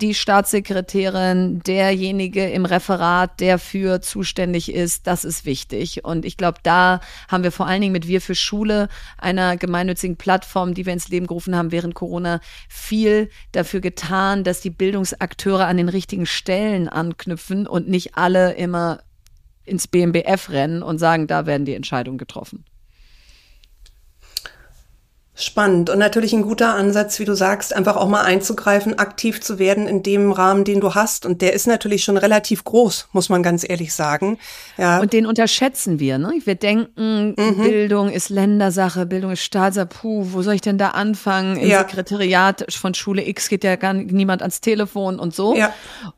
die 0.00 0.14
Staatssekretärin, 0.14 1.60
derjenige 1.60 2.48
im 2.48 2.64
Referat, 2.64 3.40
der 3.40 3.58
für 3.58 4.00
zuständig 4.00 4.72
ist, 4.72 5.06
das 5.06 5.24
ist 5.24 5.44
wichtig. 5.44 6.04
Und 6.04 6.24
ich 6.24 6.36
glaube, 6.36 6.58
da 6.62 7.00
haben 7.28 7.44
wir 7.44 7.52
vor 7.52 7.66
allen 7.66 7.80
Dingen 7.80 7.92
mit 7.92 8.06
Wir 8.06 8.20
für 8.20 8.34
Schule, 8.34 8.88
einer 9.18 9.56
gemeinnützigen 9.56 10.16
Plattform, 10.16 10.74
die 10.74 10.86
wir 10.86 10.92
ins 10.92 11.08
Leben 11.08 11.26
gerufen 11.26 11.54
haben 11.54 11.72
während 11.72 11.94
Corona, 11.94 12.40
viel 12.68 13.28
dafür 13.52 13.80
getan, 13.80 14.44
dass 14.44 14.60
die 14.60 14.70
Bildungsakteure 14.70 15.66
an 15.66 15.76
den 15.76 15.88
richtigen 15.88 16.26
Stellen 16.26 16.88
anknüpfen 16.88 17.66
und 17.66 17.88
nicht 17.88 18.16
alle 18.16 18.54
immer 18.54 19.00
ins 19.64 19.86
BMBF 19.86 20.50
rennen 20.50 20.82
und 20.82 20.98
sagen, 20.98 21.26
da 21.26 21.46
werden 21.46 21.64
die 21.64 21.74
Entscheidungen 21.74 22.18
getroffen. 22.18 22.64
Spannend 25.40 25.88
und 25.88 25.98
natürlich 25.98 26.34
ein 26.34 26.42
guter 26.42 26.74
Ansatz, 26.74 27.18
wie 27.18 27.24
du 27.24 27.34
sagst, 27.34 27.74
einfach 27.74 27.96
auch 27.96 28.08
mal 28.08 28.22
einzugreifen, 28.22 28.98
aktiv 28.98 29.40
zu 29.40 29.58
werden 29.58 29.88
in 29.88 30.02
dem 30.02 30.32
Rahmen, 30.32 30.64
den 30.64 30.80
du 30.80 30.94
hast. 30.94 31.24
Und 31.24 31.40
der 31.40 31.54
ist 31.54 31.66
natürlich 31.66 32.04
schon 32.04 32.18
relativ 32.18 32.62
groß, 32.64 33.08
muss 33.12 33.30
man 33.30 33.42
ganz 33.42 33.68
ehrlich 33.68 33.94
sagen. 33.94 34.38
Ja. 34.76 35.00
Und 35.00 35.14
den 35.14 35.24
unterschätzen 35.24 35.98
wir. 35.98 36.18
Ne? 36.18 36.34
Wir 36.44 36.56
denken, 36.56 37.34
mhm. 37.38 37.62
Bildung 37.62 38.10
ist 38.10 38.28
Ländersache, 38.28 39.06
Bildung 39.06 39.30
ist 39.30 39.42
Staatssache. 39.42 39.86
Puh, 39.86 40.26
wo 40.32 40.42
soll 40.42 40.54
ich 40.54 40.60
denn 40.60 40.76
da 40.76 40.90
anfangen? 40.90 41.56
Im 41.56 41.68
ja. 41.68 41.78
Sekretariat 41.78 42.66
von 42.68 42.92
Schule 42.92 43.26
X 43.26 43.48
geht 43.48 43.64
ja 43.64 43.76
gar 43.76 43.94
niemand 43.94 44.42
ans 44.42 44.60
Telefon 44.60 45.18
und 45.18 45.34
so. 45.34 45.56
Ja. 45.56 45.72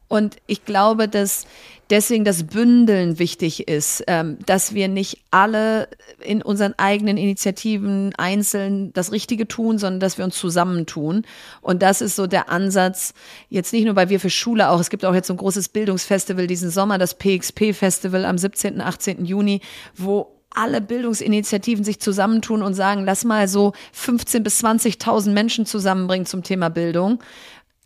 Und 0.09 0.37
ich 0.47 0.64
glaube, 0.64 1.09
dass 1.09 1.47
deswegen 1.92 2.25
das 2.25 2.44
Bündeln 2.44 3.18
wichtig 3.18 3.68
ist, 3.68 4.02
ähm, 4.06 4.38
dass 4.46 4.75
wir 4.75 4.88
nicht 4.88 5.18
alle 5.30 5.88
in 6.20 6.42
unseren 6.42 6.72
eigenen 6.78 7.18
Initiativen 7.18 8.14
einzeln 8.16 8.92
das 8.94 9.12
Richtige 9.12 9.46
tun, 9.46 9.76
sondern 9.78 10.00
dass 10.00 10.16
wir 10.16 10.25
uns 10.25 10.38
zusammentun. 10.38 11.25
Und 11.61 11.82
das 11.82 12.00
ist 12.00 12.16
so 12.16 12.26
der 12.26 12.49
Ansatz, 12.49 13.12
jetzt 13.50 13.75
nicht 13.75 13.84
nur 13.84 13.94
bei 13.94 14.08
Wir 14.08 14.20
für 14.20 14.30
Schule 14.30 14.70
auch, 14.70 14.80
es 14.80 14.88
gibt 14.88 15.04
auch 15.04 15.14
jetzt 15.14 15.26
so 15.26 15.34
ein 15.34 15.37
großes 15.37 15.68
Bildungsfestival 15.68 16.46
diesen 16.46 16.70
Sommer, 16.70 16.96
das 16.96 17.14
PXP-Festival 17.14 18.25
am 18.25 18.38
17., 18.38 18.80
18. 18.80 19.26
Juni, 19.26 19.61
wo 19.94 20.38
alle 20.54 20.80
Bildungsinitiativen 20.80 21.84
sich 21.84 22.00
zusammentun 22.00 22.62
und 22.62 22.75
sagen, 22.75 23.04
lass 23.04 23.25
mal 23.25 23.49
so 23.49 23.72
15 23.92 24.42
bis 24.42 24.64
20.000 24.64 25.30
Menschen 25.30 25.66
zusammenbringen 25.66 26.26
zum 26.26 26.42
Thema 26.42 26.70
Bildung. 26.70 27.22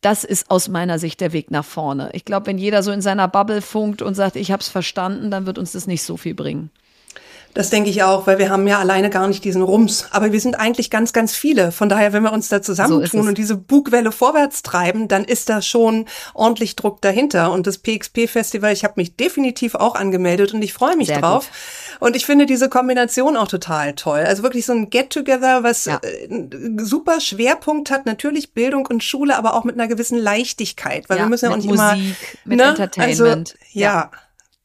Das 0.00 0.24
ist 0.24 0.50
aus 0.50 0.68
meiner 0.68 0.98
Sicht 0.98 1.20
der 1.20 1.32
Weg 1.32 1.50
nach 1.50 1.64
vorne. 1.64 2.10
Ich 2.12 2.24
glaube, 2.24 2.46
wenn 2.46 2.58
jeder 2.58 2.82
so 2.82 2.92
in 2.92 3.00
seiner 3.00 3.28
Bubble 3.28 3.62
funkt 3.62 4.02
und 4.02 4.14
sagt, 4.14 4.36
ich 4.36 4.52
habe 4.52 4.60
es 4.60 4.68
verstanden, 4.68 5.30
dann 5.30 5.46
wird 5.46 5.58
uns 5.58 5.72
das 5.72 5.86
nicht 5.86 6.02
so 6.02 6.16
viel 6.16 6.34
bringen. 6.34 6.70
Das 7.56 7.70
denke 7.70 7.88
ich 7.88 8.02
auch, 8.02 8.26
weil 8.26 8.36
wir 8.36 8.50
haben 8.50 8.66
ja 8.66 8.78
alleine 8.78 9.08
gar 9.08 9.26
nicht 9.28 9.42
diesen 9.42 9.62
Rums. 9.62 10.08
Aber 10.10 10.30
wir 10.30 10.40
sind 10.40 10.60
eigentlich 10.60 10.90
ganz, 10.90 11.14
ganz 11.14 11.34
viele. 11.34 11.72
Von 11.72 11.88
daher, 11.88 12.12
wenn 12.12 12.22
wir 12.22 12.34
uns 12.34 12.50
da 12.50 12.60
zusammentun 12.60 13.22
so 13.22 13.28
und 13.28 13.38
diese 13.38 13.56
Bugwelle 13.56 14.12
vorwärts 14.12 14.62
treiben, 14.62 15.08
dann 15.08 15.24
ist 15.24 15.48
da 15.48 15.62
schon 15.62 16.04
ordentlich 16.34 16.76
Druck 16.76 17.00
dahinter. 17.00 17.50
Und 17.52 17.66
das 17.66 17.78
PXP-Festival, 17.78 18.74
ich 18.74 18.84
habe 18.84 18.92
mich 18.96 19.16
definitiv 19.16 19.74
auch 19.74 19.94
angemeldet 19.94 20.52
und 20.52 20.60
ich 20.60 20.74
freue 20.74 20.98
mich 20.98 21.06
Sehr 21.06 21.22
drauf. 21.22 21.46
Gut. 21.46 22.08
Und 22.08 22.16
ich 22.16 22.26
finde 22.26 22.44
diese 22.44 22.68
Kombination 22.68 23.38
auch 23.38 23.48
total 23.48 23.94
toll. 23.94 24.20
Also 24.20 24.42
wirklich 24.42 24.66
so 24.66 24.74
ein 24.74 24.90
Get-Together, 24.90 25.62
was 25.62 25.86
ja. 25.86 25.98
Äh, 26.02 26.28
super 26.76 27.22
Schwerpunkt 27.22 27.90
hat, 27.90 28.04
natürlich 28.04 28.52
Bildung 28.52 28.84
und 28.84 29.02
Schule, 29.02 29.34
aber 29.34 29.54
auch 29.54 29.64
mit 29.64 29.76
einer 29.76 29.88
gewissen 29.88 30.18
Leichtigkeit. 30.18 31.08
Weil 31.08 31.16
ja, 31.16 31.24
wir 31.24 31.30
müssen 31.30 31.46
ja 31.46 31.52
auch 31.52 31.56
nicht 31.56 31.68
Musik, 31.68 31.80
immer, 31.80 31.96
mit 32.44 32.58
ne? 32.58 32.64
Entertainment. 32.64 33.54
Also, 33.54 33.68
ja. 33.72 33.92
ja. 33.94 34.10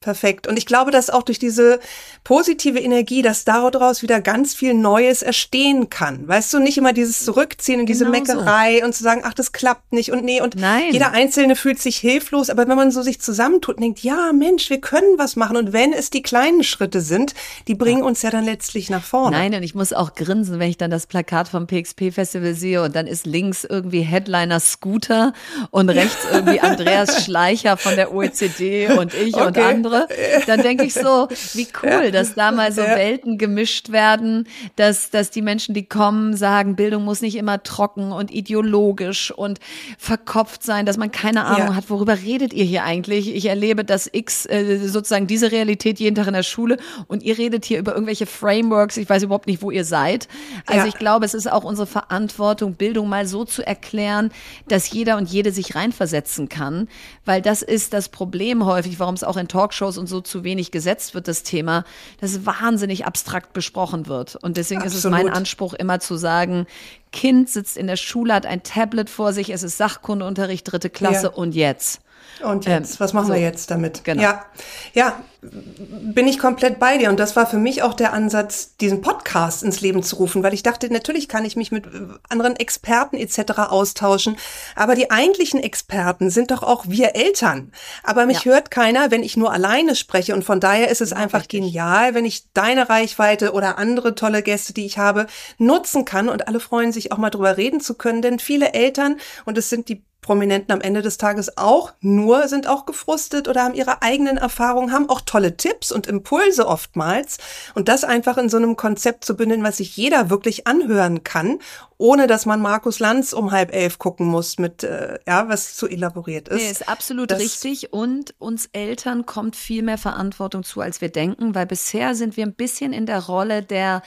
Perfekt. 0.01 0.47
Und 0.47 0.57
ich 0.57 0.65
glaube, 0.65 0.89
dass 0.89 1.11
auch 1.11 1.21
durch 1.21 1.37
diese 1.37 1.79
positive 2.23 2.79
Energie, 2.79 3.21
dass 3.21 3.45
daraus 3.45 4.01
wieder 4.01 4.19
ganz 4.19 4.55
viel 4.55 4.73
Neues 4.73 5.21
entstehen 5.21 5.91
kann. 5.91 6.27
Weißt 6.27 6.51
du, 6.55 6.59
nicht 6.59 6.79
immer 6.79 6.91
dieses 6.91 7.23
Zurückziehen 7.23 7.81
in 7.81 7.85
diese 7.85 8.05
genau 8.05 8.17
Meckerei 8.17 8.79
so. 8.79 8.85
und 8.85 8.95
zu 8.95 9.03
sagen, 9.03 9.21
ach, 9.23 9.35
das 9.35 9.51
klappt 9.51 9.93
nicht 9.93 10.11
und 10.11 10.23
nee 10.23 10.41
und 10.41 10.55
Nein. 10.55 10.91
jeder 10.91 11.11
Einzelne 11.11 11.55
fühlt 11.55 11.79
sich 11.79 11.97
hilflos. 11.97 12.49
Aber 12.49 12.67
wenn 12.67 12.75
man 12.75 12.89
so 12.89 13.03
sich 13.03 13.21
zusammentut 13.21 13.75
und 13.75 13.83
denkt, 13.83 13.99
ja, 13.99 14.31
Mensch, 14.33 14.71
wir 14.71 14.81
können 14.81 15.19
was 15.19 15.35
machen. 15.35 15.55
Und 15.55 15.71
wenn 15.71 15.93
es 15.93 16.09
die 16.09 16.23
kleinen 16.23 16.63
Schritte 16.63 17.01
sind, 17.01 17.35
die 17.67 17.75
bringen 17.75 17.99
ja. 17.99 18.05
uns 18.05 18.23
ja 18.23 18.31
dann 18.31 18.45
letztlich 18.45 18.89
nach 18.89 19.03
vorne. 19.03 19.37
Nein, 19.37 19.53
und 19.53 19.61
ich 19.61 19.75
muss 19.75 19.93
auch 19.93 20.15
grinsen, 20.15 20.57
wenn 20.57 20.69
ich 20.71 20.77
dann 20.77 20.89
das 20.89 21.05
Plakat 21.05 21.47
vom 21.47 21.67
PXP 21.67 22.11
Festival 22.11 22.55
sehe 22.55 22.81
und 22.81 22.95
dann 22.95 23.05
ist 23.05 23.27
links 23.27 23.65
irgendwie 23.65 24.01
Headliner 24.01 24.61
Scooter 24.61 25.33
und 25.69 25.91
rechts 25.91 26.25
irgendwie 26.33 26.59
Andreas 26.61 27.23
Schleicher 27.23 27.77
von 27.77 27.95
der 27.95 28.11
OECD 28.11 28.87
und 28.97 29.13
ich 29.13 29.35
okay. 29.35 29.45
und 29.45 29.57
andere 29.59 29.90
andere, 29.91 30.07
dann 30.47 30.61
denke 30.61 30.85
ich 30.85 30.93
so, 30.93 31.27
wie 31.53 31.67
cool, 31.83 32.05
ja. 32.05 32.11
dass 32.11 32.35
da 32.35 32.51
mal 32.51 32.71
so 32.71 32.81
ja. 32.81 32.95
Welten 32.95 33.37
gemischt 33.37 33.91
werden, 33.91 34.47
dass, 34.75 35.09
dass 35.09 35.31
die 35.31 35.41
Menschen, 35.41 35.73
die 35.73 35.85
kommen, 35.85 36.35
sagen, 36.35 36.75
Bildung 36.75 37.03
muss 37.03 37.21
nicht 37.21 37.35
immer 37.35 37.63
trocken 37.63 38.11
und 38.11 38.31
ideologisch 38.31 39.31
und 39.31 39.59
verkopft 39.97 40.63
sein, 40.63 40.85
dass 40.85 40.97
man 40.97 41.11
keine 41.11 41.45
Ahnung 41.45 41.69
ja. 41.69 41.75
hat, 41.75 41.89
worüber 41.89 42.17
redet 42.17 42.53
ihr 42.53 42.65
hier 42.65 42.83
eigentlich? 42.83 43.33
Ich 43.33 43.45
erlebe 43.45 43.83
das 43.83 44.09
X, 44.11 44.45
äh, 44.45 44.77
sozusagen 44.87 45.27
diese 45.27 45.51
Realität 45.51 45.99
jeden 45.99 46.15
Tag 46.15 46.27
in 46.27 46.33
der 46.33 46.43
Schule 46.43 46.77
und 47.07 47.23
ihr 47.23 47.37
redet 47.37 47.65
hier 47.65 47.79
über 47.79 47.93
irgendwelche 47.93 48.25
Frameworks, 48.25 48.97
ich 48.97 49.09
weiß 49.09 49.23
überhaupt 49.23 49.47
nicht, 49.47 49.61
wo 49.61 49.71
ihr 49.71 49.85
seid. 49.85 50.27
Also 50.65 50.87
ich 50.87 50.95
glaube, 50.95 51.25
es 51.25 51.33
ist 51.33 51.51
auch 51.51 51.63
unsere 51.63 51.87
Verantwortung, 51.87 52.75
Bildung 52.75 53.09
mal 53.09 53.25
so 53.25 53.45
zu 53.45 53.65
erklären, 53.65 54.31
dass 54.67 54.89
jeder 54.91 55.17
und 55.17 55.29
jede 55.29 55.51
sich 55.51 55.75
reinversetzen 55.75 56.49
kann, 56.49 56.87
weil 57.25 57.41
das 57.41 57.61
ist 57.61 57.93
das 57.93 58.09
Problem 58.09 58.65
häufig, 58.65 58.99
warum 58.99 59.15
es 59.15 59.23
auch 59.23 59.37
in 59.37 59.47
Talkshows 59.47 59.80
Talkshows 59.81 59.97
und 59.97 60.07
so 60.07 60.21
zu 60.21 60.43
wenig 60.43 60.71
gesetzt 60.71 61.13
wird, 61.13 61.27
das 61.27 61.43
Thema, 61.43 61.83
das 62.19 62.45
wahnsinnig 62.45 63.05
abstrakt 63.05 63.53
besprochen 63.53 64.07
wird. 64.07 64.35
Und 64.35 64.57
deswegen 64.57 64.81
Absolut. 64.81 64.97
ist 64.97 65.05
es 65.05 65.11
mein 65.11 65.29
Anspruch, 65.29 65.73
immer 65.73 65.99
zu 65.99 66.15
sagen, 66.15 66.67
Kind 67.11 67.49
sitzt 67.49 67.77
in 67.77 67.87
der 67.87 67.97
Schule, 67.97 68.33
hat 68.33 68.45
ein 68.45 68.63
Tablet 68.63 69.09
vor 69.09 69.33
sich, 69.33 69.49
es 69.49 69.63
ist 69.63 69.77
Sachkundeunterricht, 69.77 70.71
dritte 70.71 70.89
Klasse 70.89 71.27
ja. 71.27 71.33
und 71.33 71.55
jetzt. 71.55 72.01
Und 72.43 72.65
jetzt, 72.65 72.93
ähm, 72.93 72.99
was 72.99 73.13
machen 73.13 73.27
so, 73.27 73.33
wir 73.33 73.41
jetzt 73.41 73.69
damit? 73.71 74.03
Genau. 74.03 74.21
Ja, 74.21 74.45
ja, 74.93 75.21
bin 75.41 76.27
ich 76.27 76.37
komplett 76.37 76.79
bei 76.79 76.97
dir. 76.97 77.09
Und 77.09 77.19
das 77.19 77.35
war 77.35 77.47
für 77.47 77.57
mich 77.57 77.81
auch 77.81 77.93
der 77.93 78.13
Ansatz, 78.13 78.75
diesen 78.77 79.01
Podcast 79.01 79.63
ins 79.63 79.81
Leben 79.81 80.03
zu 80.03 80.17
rufen, 80.17 80.43
weil 80.43 80.53
ich 80.53 80.61
dachte, 80.61 80.91
natürlich 80.91 81.27
kann 81.27 81.45
ich 81.45 81.55
mich 81.55 81.71
mit 81.71 81.85
anderen 82.29 82.55
Experten 82.55 83.17
etc. 83.17 83.53
austauschen. 83.57 84.37
Aber 84.75 84.93
die 84.93 85.09
eigentlichen 85.09 85.59
Experten 85.59 86.29
sind 86.29 86.51
doch 86.51 86.61
auch 86.61 86.85
wir 86.87 87.15
Eltern. 87.15 87.71
Aber 88.03 88.25
mich 88.25 88.43
ja. 88.43 88.51
hört 88.51 88.69
keiner, 88.69 89.09
wenn 89.09 89.23
ich 89.23 89.35
nur 89.35 89.51
alleine 89.51 89.95
spreche. 89.95 90.35
Und 90.35 90.43
von 90.43 90.59
daher 90.59 90.89
ist 90.89 91.01
es 91.01 91.11
ja, 91.11 91.17
einfach 91.17 91.41
richtig. 91.41 91.61
genial, 91.61 92.13
wenn 92.13 92.25
ich 92.25 92.51
deine 92.53 92.89
Reichweite 92.89 93.53
oder 93.53 93.77
andere 93.77 94.13
tolle 94.13 94.43
Gäste, 94.43 94.73
die 94.73 94.85
ich 94.85 94.99
habe, 94.99 95.25
nutzen 95.57 96.05
kann. 96.05 96.29
Und 96.29 96.47
alle 96.47 96.59
freuen 96.59 96.91
sich 96.91 97.11
auch 97.11 97.17
mal 97.17 97.31
drüber 97.31 97.57
reden 97.57 97.81
zu 97.81 97.95
können. 97.95 98.21
Denn 98.21 98.37
viele 98.37 98.73
Eltern, 98.73 99.17
und 99.45 99.57
es 99.57 99.69
sind 99.69 99.89
die 99.89 100.03
Prominenten 100.21 100.71
am 100.71 100.81
Ende 100.81 101.01
des 101.01 101.17
Tages 101.17 101.57
auch, 101.57 101.93
nur 101.99 102.47
sind 102.47 102.67
auch 102.67 102.85
gefrustet 102.85 103.47
oder 103.47 103.63
haben 103.63 103.73
ihre 103.73 104.03
eigenen 104.03 104.37
Erfahrungen, 104.37 104.91
haben 104.91 105.09
auch 105.09 105.21
tolle 105.21 105.57
Tipps 105.57 105.91
und 105.91 106.05
Impulse 106.05 106.67
oftmals. 106.67 107.39
Und 107.73 107.87
das 107.87 108.03
einfach 108.03 108.37
in 108.37 108.47
so 108.47 108.57
einem 108.57 108.75
Konzept 108.75 109.25
zu 109.25 109.35
bündeln, 109.35 109.63
was 109.63 109.77
sich 109.77 109.97
jeder 109.97 110.29
wirklich 110.29 110.67
anhören 110.67 111.23
kann, 111.23 111.57
ohne 111.97 112.27
dass 112.27 112.45
man 112.45 112.61
Markus 112.61 112.99
Lanz 112.99 113.33
um 113.33 113.51
halb 113.51 113.73
elf 113.73 113.97
gucken 113.97 114.27
muss 114.27 114.59
mit, 114.59 114.83
äh, 114.83 115.17
ja, 115.27 115.49
was 115.49 115.75
zu 115.75 115.87
elaboriert 115.87 116.49
ist. 116.49 116.61
Nee, 116.61 116.69
ist 116.69 116.87
absolut 116.87 117.31
das 117.31 117.39
richtig. 117.39 117.91
Und 117.91 118.35
uns 118.37 118.69
Eltern 118.73 119.25
kommt 119.25 119.55
viel 119.55 119.81
mehr 119.81 119.97
Verantwortung 119.97 120.63
zu, 120.63 120.81
als 120.81 121.01
wir 121.01 121.09
denken, 121.09 121.55
weil 121.55 121.65
bisher 121.65 122.13
sind 122.13 122.37
wir 122.37 122.45
ein 122.45 122.53
bisschen 122.53 122.93
in 122.93 123.07
der 123.07 123.25
Rolle 123.25 123.63
der 123.63 124.03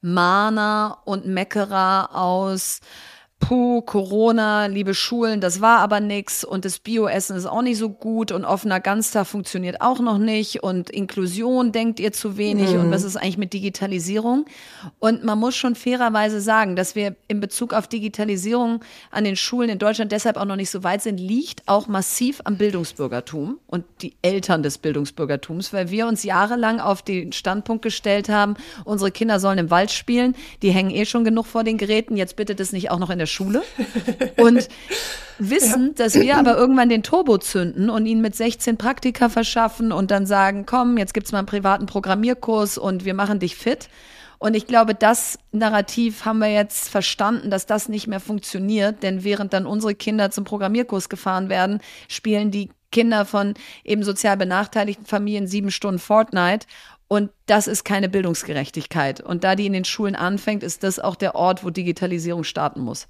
Mahner 0.00 1.02
und 1.04 1.26
Meckerer 1.26 2.14
aus 2.14 2.80
puh, 3.40 3.80
Corona, 3.80 4.66
liebe 4.66 4.94
Schulen, 4.94 5.40
das 5.40 5.60
war 5.60 5.78
aber 5.78 5.98
nix 5.98 6.44
und 6.44 6.64
das 6.64 6.78
Bioessen 6.78 7.36
ist 7.36 7.46
auch 7.46 7.62
nicht 7.62 7.78
so 7.78 7.88
gut 7.88 8.30
und 8.30 8.44
offener 8.44 8.78
Ganztag 8.78 9.26
funktioniert 9.26 9.80
auch 9.80 9.98
noch 9.98 10.18
nicht 10.18 10.62
und 10.62 10.90
Inklusion 10.90 11.72
denkt 11.72 11.98
ihr 11.98 12.12
zu 12.12 12.36
wenig 12.36 12.74
mhm. 12.74 12.80
und 12.80 12.90
was 12.92 13.02
ist 13.02 13.16
eigentlich 13.16 13.38
mit 13.38 13.52
Digitalisierung? 13.52 14.44
Und 14.98 15.24
man 15.24 15.38
muss 15.38 15.56
schon 15.56 15.74
fairerweise 15.74 16.40
sagen, 16.40 16.76
dass 16.76 16.94
wir 16.94 17.16
in 17.26 17.40
Bezug 17.40 17.72
auf 17.72 17.88
Digitalisierung 17.88 18.84
an 19.10 19.24
den 19.24 19.36
Schulen 19.36 19.70
in 19.70 19.78
Deutschland 19.78 20.12
deshalb 20.12 20.36
auch 20.36 20.44
noch 20.44 20.56
nicht 20.56 20.70
so 20.70 20.84
weit 20.84 21.02
sind, 21.02 21.18
liegt 21.18 21.66
auch 21.66 21.88
massiv 21.88 22.42
am 22.44 22.56
Bildungsbürgertum 22.56 23.58
und 23.66 23.84
die 24.02 24.14
Eltern 24.22 24.62
des 24.62 24.78
Bildungsbürgertums, 24.78 25.72
weil 25.72 25.90
wir 25.90 26.06
uns 26.06 26.22
jahrelang 26.22 26.78
auf 26.78 27.02
den 27.02 27.32
Standpunkt 27.32 27.82
gestellt 27.82 28.28
haben, 28.28 28.54
unsere 28.84 29.10
Kinder 29.10 29.40
sollen 29.40 29.58
im 29.58 29.70
Wald 29.70 29.90
spielen, 29.90 30.36
die 30.62 30.70
hängen 30.70 30.90
eh 30.90 31.06
schon 31.06 31.24
genug 31.24 31.46
vor 31.46 31.64
den 31.64 31.78
Geräten, 31.78 32.16
jetzt 32.16 32.36
bitte 32.36 32.54
das 32.54 32.72
nicht 32.72 32.90
auch 32.90 32.98
noch 32.98 33.10
in 33.10 33.18
der 33.18 33.29
Schule 33.30 33.62
und 34.36 34.68
wissen, 35.38 35.88
ja. 35.88 36.04
dass 36.04 36.14
wir 36.14 36.36
aber 36.36 36.56
irgendwann 36.56 36.88
den 36.88 37.02
Turbo 37.02 37.38
zünden 37.38 37.90
und 37.90 38.06
ihnen 38.06 38.20
mit 38.20 38.36
16 38.36 38.76
Praktika 38.76 39.28
verschaffen 39.28 39.92
und 39.92 40.10
dann 40.10 40.26
sagen, 40.26 40.66
komm, 40.66 40.98
jetzt 40.98 41.14
gibt's 41.14 41.32
mal 41.32 41.38
einen 41.38 41.46
privaten 41.46 41.86
Programmierkurs 41.86 42.78
und 42.78 43.04
wir 43.04 43.14
machen 43.14 43.38
dich 43.38 43.56
fit. 43.56 43.88
Und 44.38 44.54
ich 44.54 44.66
glaube, 44.66 44.94
das 44.94 45.38
Narrativ 45.52 46.24
haben 46.24 46.38
wir 46.38 46.50
jetzt 46.50 46.88
verstanden, 46.88 47.50
dass 47.50 47.66
das 47.66 47.90
nicht 47.90 48.06
mehr 48.06 48.20
funktioniert, 48.20 49.02
denn 49.02 49.22
während 49.22 49.52
dann 49.52 49.66
unsere 49.66 49.94
Kinder 49.94 50.30
zum 50.30 50.44
Programmierkurs 50.44 51.10
gefahren 51.10 51.50
werden, 51.50 51.80
spielen 52.08 52.50
die 52.50 52.70
Kinder 52.90 53.26
von 53.26 53.54
eben 53.84 54.02
sozial 54.02 54.36
benachteiligten 54.36 55.06
Familien 55.06 55.46
sieben 55.46 55.70
Stunden 55.70 55.98
Fortnite 55.98 56.66
und 57.06 57.30
das 57.46 57.66
ist 57.66 57.84
keine 57.84 58.08
Bildungsgerechtigkeit. 58.08 59.20
Und 59.20 59.44
da 59.44 59.56
die 59.56 59.66
in 59.66 59.72
den 59.72 59.84
Schulen 59.84 60.14
anfängt, 60.14 60.62
ist 60.62 60.84
das 60.84 61.00
auch 61.00 61.16
der 61.16 61.34
Ort, 61.34 61.64
wo 61.64 61.70
Digitalisierung 61.70 62.44
starten 62.44 62.80
muss. 62.80 63.08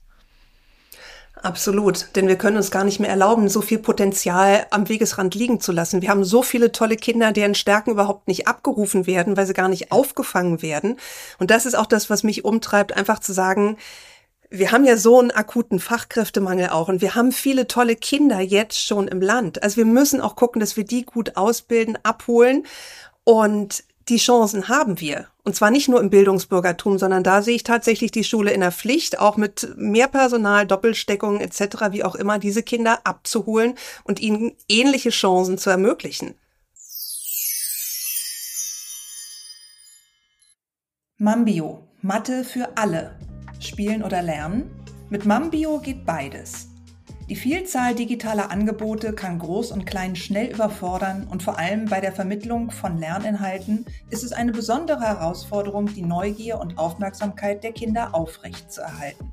Absolut, 1.43 2.09
denn 2.17 2.29
wir 2.29 2.37
können 2.37 2.59
uns 2.59 2.71
gar 2.71 2.85
nicht 2.85 3.01
mehr 3.01 3.09
erlauben, 3.09 3.49
so 3.49 3.63
viel 3.63 3.79
Potenzial 3.79 4.67
am 4.71 4.91
Wegesrand 4.91 5.35
liegen 5.35 5.59
zu 5.59 5.73
lassen. 5.73 6.03
Wir 6.03 6.11
haben 6.11 6.25
so 6.25 6.43
viele 6.43 6.71
tolle 6.71 6.97
Kinder, 6.97 7.33
deren 7.33 7.55
Stärken 7.55 7.93
überhaupt 7.93 8.29
nicht 8.29 8.47
abgerufen 8.47 9.07
werden, 9.07 9.39
weil 9.39 9.47
sie 9.47 9.55
gar 9.55 9.69
nicht 9.69 9.91
aufgefangen 9.91 10.61
werden. 10.61 10.97
Und 11.39 11.51
das 11.51 11.65
ist 11.65 11.77
auch 11.77 11.87
das, 11.87 12.11
was 12.11 12.25
mich 12.25 12.45
umtreibt, 12.45 12.95
einfach 12.95 13.21
zu 13.21 13.33
sagen, 13.33 13.79
wir 14.51 14.73
haben 14.73 14.85
ja 14.85 14.97
so 14.97 15.19
einen 15.19 15.31
akuten 15.31 15.79
Fachkräftemangel 15.79 16.71
auch 16.71 16.89
und 16.89 17.01
wir 17.01 17.15
haben 17.15 17.33
viele 17.33 17.69
tolle 17.69 17.97
Kinder 17.97 18.41
jetzt 18.41 18.85
schon 18.85 19.09
im 19.09 19.23
Land. 19.23 19.63
Also 19.63 19.79
wir 19.79 19.87
müssen 19.87 20.21
auch 20.21 20.37
gucken, 20.37 20.61
dass 20.61 20.77
wir 20.77 20.85
die 20.85 21.07
gut 21.07 21.37
ausbilden, 21.37 21.97
abholen 22.03 22.67
und 23.25 23.85
die 24.09 24.19
Chancen 24.19 24.69
haben 24.69 25.01
wir. 25.01 25.29
Und 25.43 25.57
zwar 25.57 25.71
nicht 25.71 25.89
nur 25.89 26.01
im 26.01 26.11
Bildungsbürgertum, 26.11 26.99
sondern 26.99 27.25
da 27.25 27.43
sehe 27.43 27.57
ich 27.57 27.63
tatsächlich 27.63 28.11
die 28.11 28.25
Schule 28.25 28.53
in 28.53 28.61
der 28.61 28.73
Pflicht, 28.73 29.19
auch 29.19 29.37
mit 29.37 29.75
mehr 29.77 30.09
Personal, 30.09 30.67
Doppelsteckungen 30.67 31.41
etc., 31.41 31.93
wie 31.93 32.05
auch 32.05 32.15
immer, 32.15 32.39
diese 32.39 32.63
Kinder 32.63 33.01
abzuholen 33.05 33.75
und 34.05 34.21
ihnen 34.21 34.53
ähnliche 34.69 35.11
Chancen 35.11 35.59
zu 35.59 35.71
ermöglichen. 35.71 36.35
Mambio, 41.17 41.87
Mathe 42.01 42.45
für 42.45 42.77
alle. 42.77 43.19
Spielen 43.61 44.03
oder 44.03 44.23
lernen? 44.23 44.71
Mit 45.11 45.27
Mambio 45.27 45.79
geht 45.79 46.07
beides. 46.07 46.70
Die 47.31 47.37
Vielzahl 47.37 47.95
digitaler 47.95 48.51
Angebote 48.51 49.13
kann 49.13 49.39
Groß 49.39 49.71
und 49.71 49.87
Klein 49.87 50.17
schnell 50.17 50.53
überfordern 50.53 51.29
und 51.31 51.45
vor 51.45 51.61
allem 51.61 51.85
bei 51.85 52.01
der 52.01 52.11
Vermittlung 52.11 52.73
von 52.73 52.99
Lerninhalten 52.99 53.87
ist 54.11 54.25
es 54.25 54.33
eine 54.33 54.51
besondere 54.51 55.03
Herausforderung, 55.03 55.87
die 55.95 56.03
Neugier 56.03 56.59
und 56.59 56.77
Aufmerksamkeit 56.77 57.63
der 57.63 57.71
Kinder 57.71 58.17
aufrechtzuerhalten. 58.17 59.33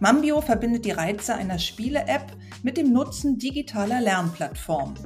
Mambio 0.00 0.40
verbindet 0.40 0.86
die 0.86 0.92
Reize 0.92 1.34
einer 1.34 1.58
Spiele-App 1.58 2.32
mit 2.62 2.78
dem 2.78 2.94
Nutzen 2.94 3.36
digitaler 3.36 4.00
Lernplattformen. 4.00 4.96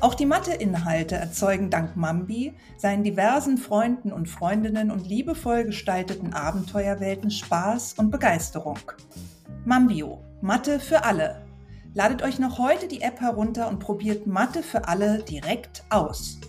Auch 0.00 0.14
die 0.14 0.24
Matheinhalte 0.24 1.16
erzeugen 1.16 1.68
dank 1.68 1.96
Mambi 1.96 2.54
seinen 2.78 3.04
diversen 3.04 3.58
Freunden 3.58 4.10
und 4.10 4.30
Freundinnen 4.30 4.90
und 4.90 5.06
liebevoll 5.06 5.64
gestalteten 5.64 6.32
Abenteuerwelten 6.32 7.30
Spaß 7.30 7.92
und 7.98 8.10
Begeisterung. 8.10 8.78
Mambio, 9.66 10.31
Mathe 10.42 10.80
für 10.80 11.04
alle. 11.04 11.46
Ladet 11.94 12.22
euch 12.22 12.40
noch 12.40 12.58
heute 12.58 12.88
die 12.88 13.00
App 13.00 13.20
herunter 13.20 13.68
und 13.68 13.78
probiert 13.78 14.26
Mathe 14.26 14.64
für 14.64 14.88
alle 14.88 15.22
direkt 15.22 15.84
aus. 15.88 16.40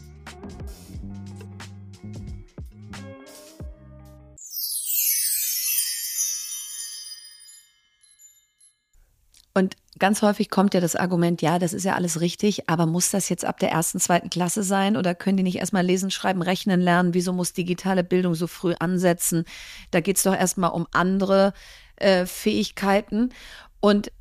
Und 9.53 9.75
ganz 9.99 10.23
häufig 10.23 10.49
kommt 10.49 10.73
ja 10.73 10.81
das 10.81 10.95
Argument, 10.95 11.43
ja, 11.43 11.59
das 11.59 11.73
ist 11.73 11.83
ja 11.83 11.93
alles 11.93 12.19
richtig, 12.19 12.67
aber 12.67 12.87
muss 12.87 13.11
das 13.11 13.29
jetzt 13.29 13.45
ab 13.45 13.59
der 13.59 13.69
ersten, 13.69 13.99
zweiten 13.99 14.31
Klasse 14.31 14.63
sein 14.63 14.97
oder 14.97 15.13
können 15.13 15.37
die 15.37 15.43
nicht 15.43 15.59
erstmal 15.59 15.85
lesen, 15.85 16.09
schreiben, 16.09 16.41
rechnen 16.41 16.81
lernen? 16.81 17.13
Wieso 17.13 17.31
muss 17.31 17.53
digitale 17.53 18.03
Bildung 18.03 18.33
so 18.33 18.47
früh 18.47 18.73
ansetzen? 18.79 19.45
Da 19.91 19.99
geht 19.99 20.17
es 20.17 20.23
doch 20.23 20.35
erstmal 20.35 20.71
um 20.71 20.87
andere 20.91 21.53
äh, 21.97 22.25
Fähigkeiten. 22.25 23.29
Und 23.83 24.13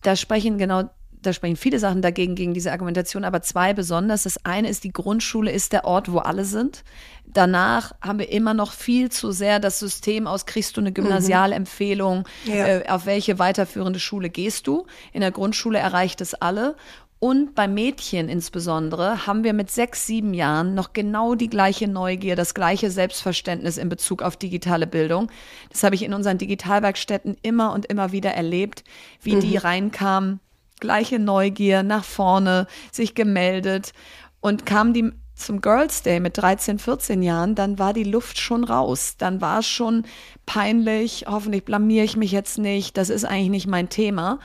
da 0.00 0.16
sprechen 0.16 0.56
genau 0.56 0.88
da 1.22 1.34
sprechen 1.34 1.56
viele 1.56 1.78
Sachen 1.78 2.00
dagegen, 2.00 2.34
gegen 2.34 2.54
diese 2.54 2.72
Argumentation, 2.72 3.24
aber 3.24 3.42
zwei 3.42 3.74
besonders. 3.74 4.22
Das 4.22 4.42
eine 4.46 4.70
ist, 4.70 4.84
die 4.84 4.92
Grundschule 4.92 5.52
ist 5.52 5.74
der 5.74 5.84
Ort, 5.84 6.10
wo 6.10 6.16
alle 6.16 6.46
sind. 6.46 6.82
Danach 7.26 7.92
haben 8.00 8.20
wir 8.20 8.32
immer 8.32 8.54
noch 8.54 8.72
viel 8.72 9.10
zu 9.10 9.30
sehr 9.30 9.60
das 9.60 9.78
System 9.78 10.26
aus, 10.26 10.46
kriegst 10.46 10.78
du 10.78 10.80
eine 10.80 10.92
Gymnasialempfehlung, 10.92 12.24
mhm. 12.46 12.50
ja. 12.50 12.66
äh, 12.66 12.88
auf 12.88 13.04
welche 13.04 13.38
weiterführende 13.38 14.00
Schule 14.00 14.30
gehst 14.30 14.66
du. 14.66 14.86
In 15.12 15.20
der 15.20 15.30
Grundschule 15.30 15.78
erreicht 15.78 16.22
es 16.22 16.32
alle. 16.32 16.74
Und 17.20 17.54
bei 17.54 17.68
Mädchen 17.68 18.30
insbesondere 18.30 19.26
haben 19.26 19.44
wir 19.44 19.52
mit 19.52 19.70
sechs, 19.70 20.06
sieben 20.06 20.32
Jahren 20.32 20.74
noch 20.74 20.94
genau 20.94 21.34
die 21.34 21.50
gleiche 21.50 21.86
Neugier, 21.86 22.34
das 22.34 22.54
gleiche 22.54 22.90
Selbstverständnis 22.90 23.76
in 23.76 23.90
Bezug 23.90 24.22
auf 24.22 24.38
digitale 24.38 24.86
Bildung. 24.86 25.30
Das 25.68 25.84
habe 25.84 25.94
ich 25.94 26.02
in 26.02 26.14
unseren 26.14 26.38
Digitalwerkstätten 26.38 27.36
immer 27.42 27.74
und 27.74 27.84
immer 27.84 28.12
wieder 28.12 28.30
erlebt, 28.30 28.84
wie 29.20 29.36
mhm. 29.36 29.40
die 29.40 29.58
reinkamen, 29.58 30.40
gleiche 30.80 31.18
Neugier 31.18 31.82
nach 31.82 32.04
vorne, 32.04 32.66
sich 32.90 33.14
gemeldet 33.14 33.92
und 34.40 34.64
kamen 34.64 34.94
die 34.94 35.12
zum 35.34 35.60
Girls 35.60 36.02
Day 36.02 36.20
mit 36.20 36.38
13, 36.38 36.78
14 36.78 37.22
Jahren, 37.22 37.54
dann 37.54 37.78
war 37.78 37.92
die 37.92 38.04
Luft 38.04 38.38
schon 38.38 38.64
raus. 38.64 39.16
Dann 39.18 39.40
war 39.40 39.60
es 39.60 39.66
schon 39.66 40.04
peinlich, 40.46 41.24
hoffentlich 41.28 41.64
blamier 41.64 42.04
ich 42.04 42.16
mich 42.16 42.32
jetzt 42.32 42.58
nicht, 42.58 42.96
das 42.96 43.10
ist 43.10 43.24
eigentlich 43.24 43.50
nicht 43.50 43.66
mein 43.66 43.88
Thema. 43.88 44.38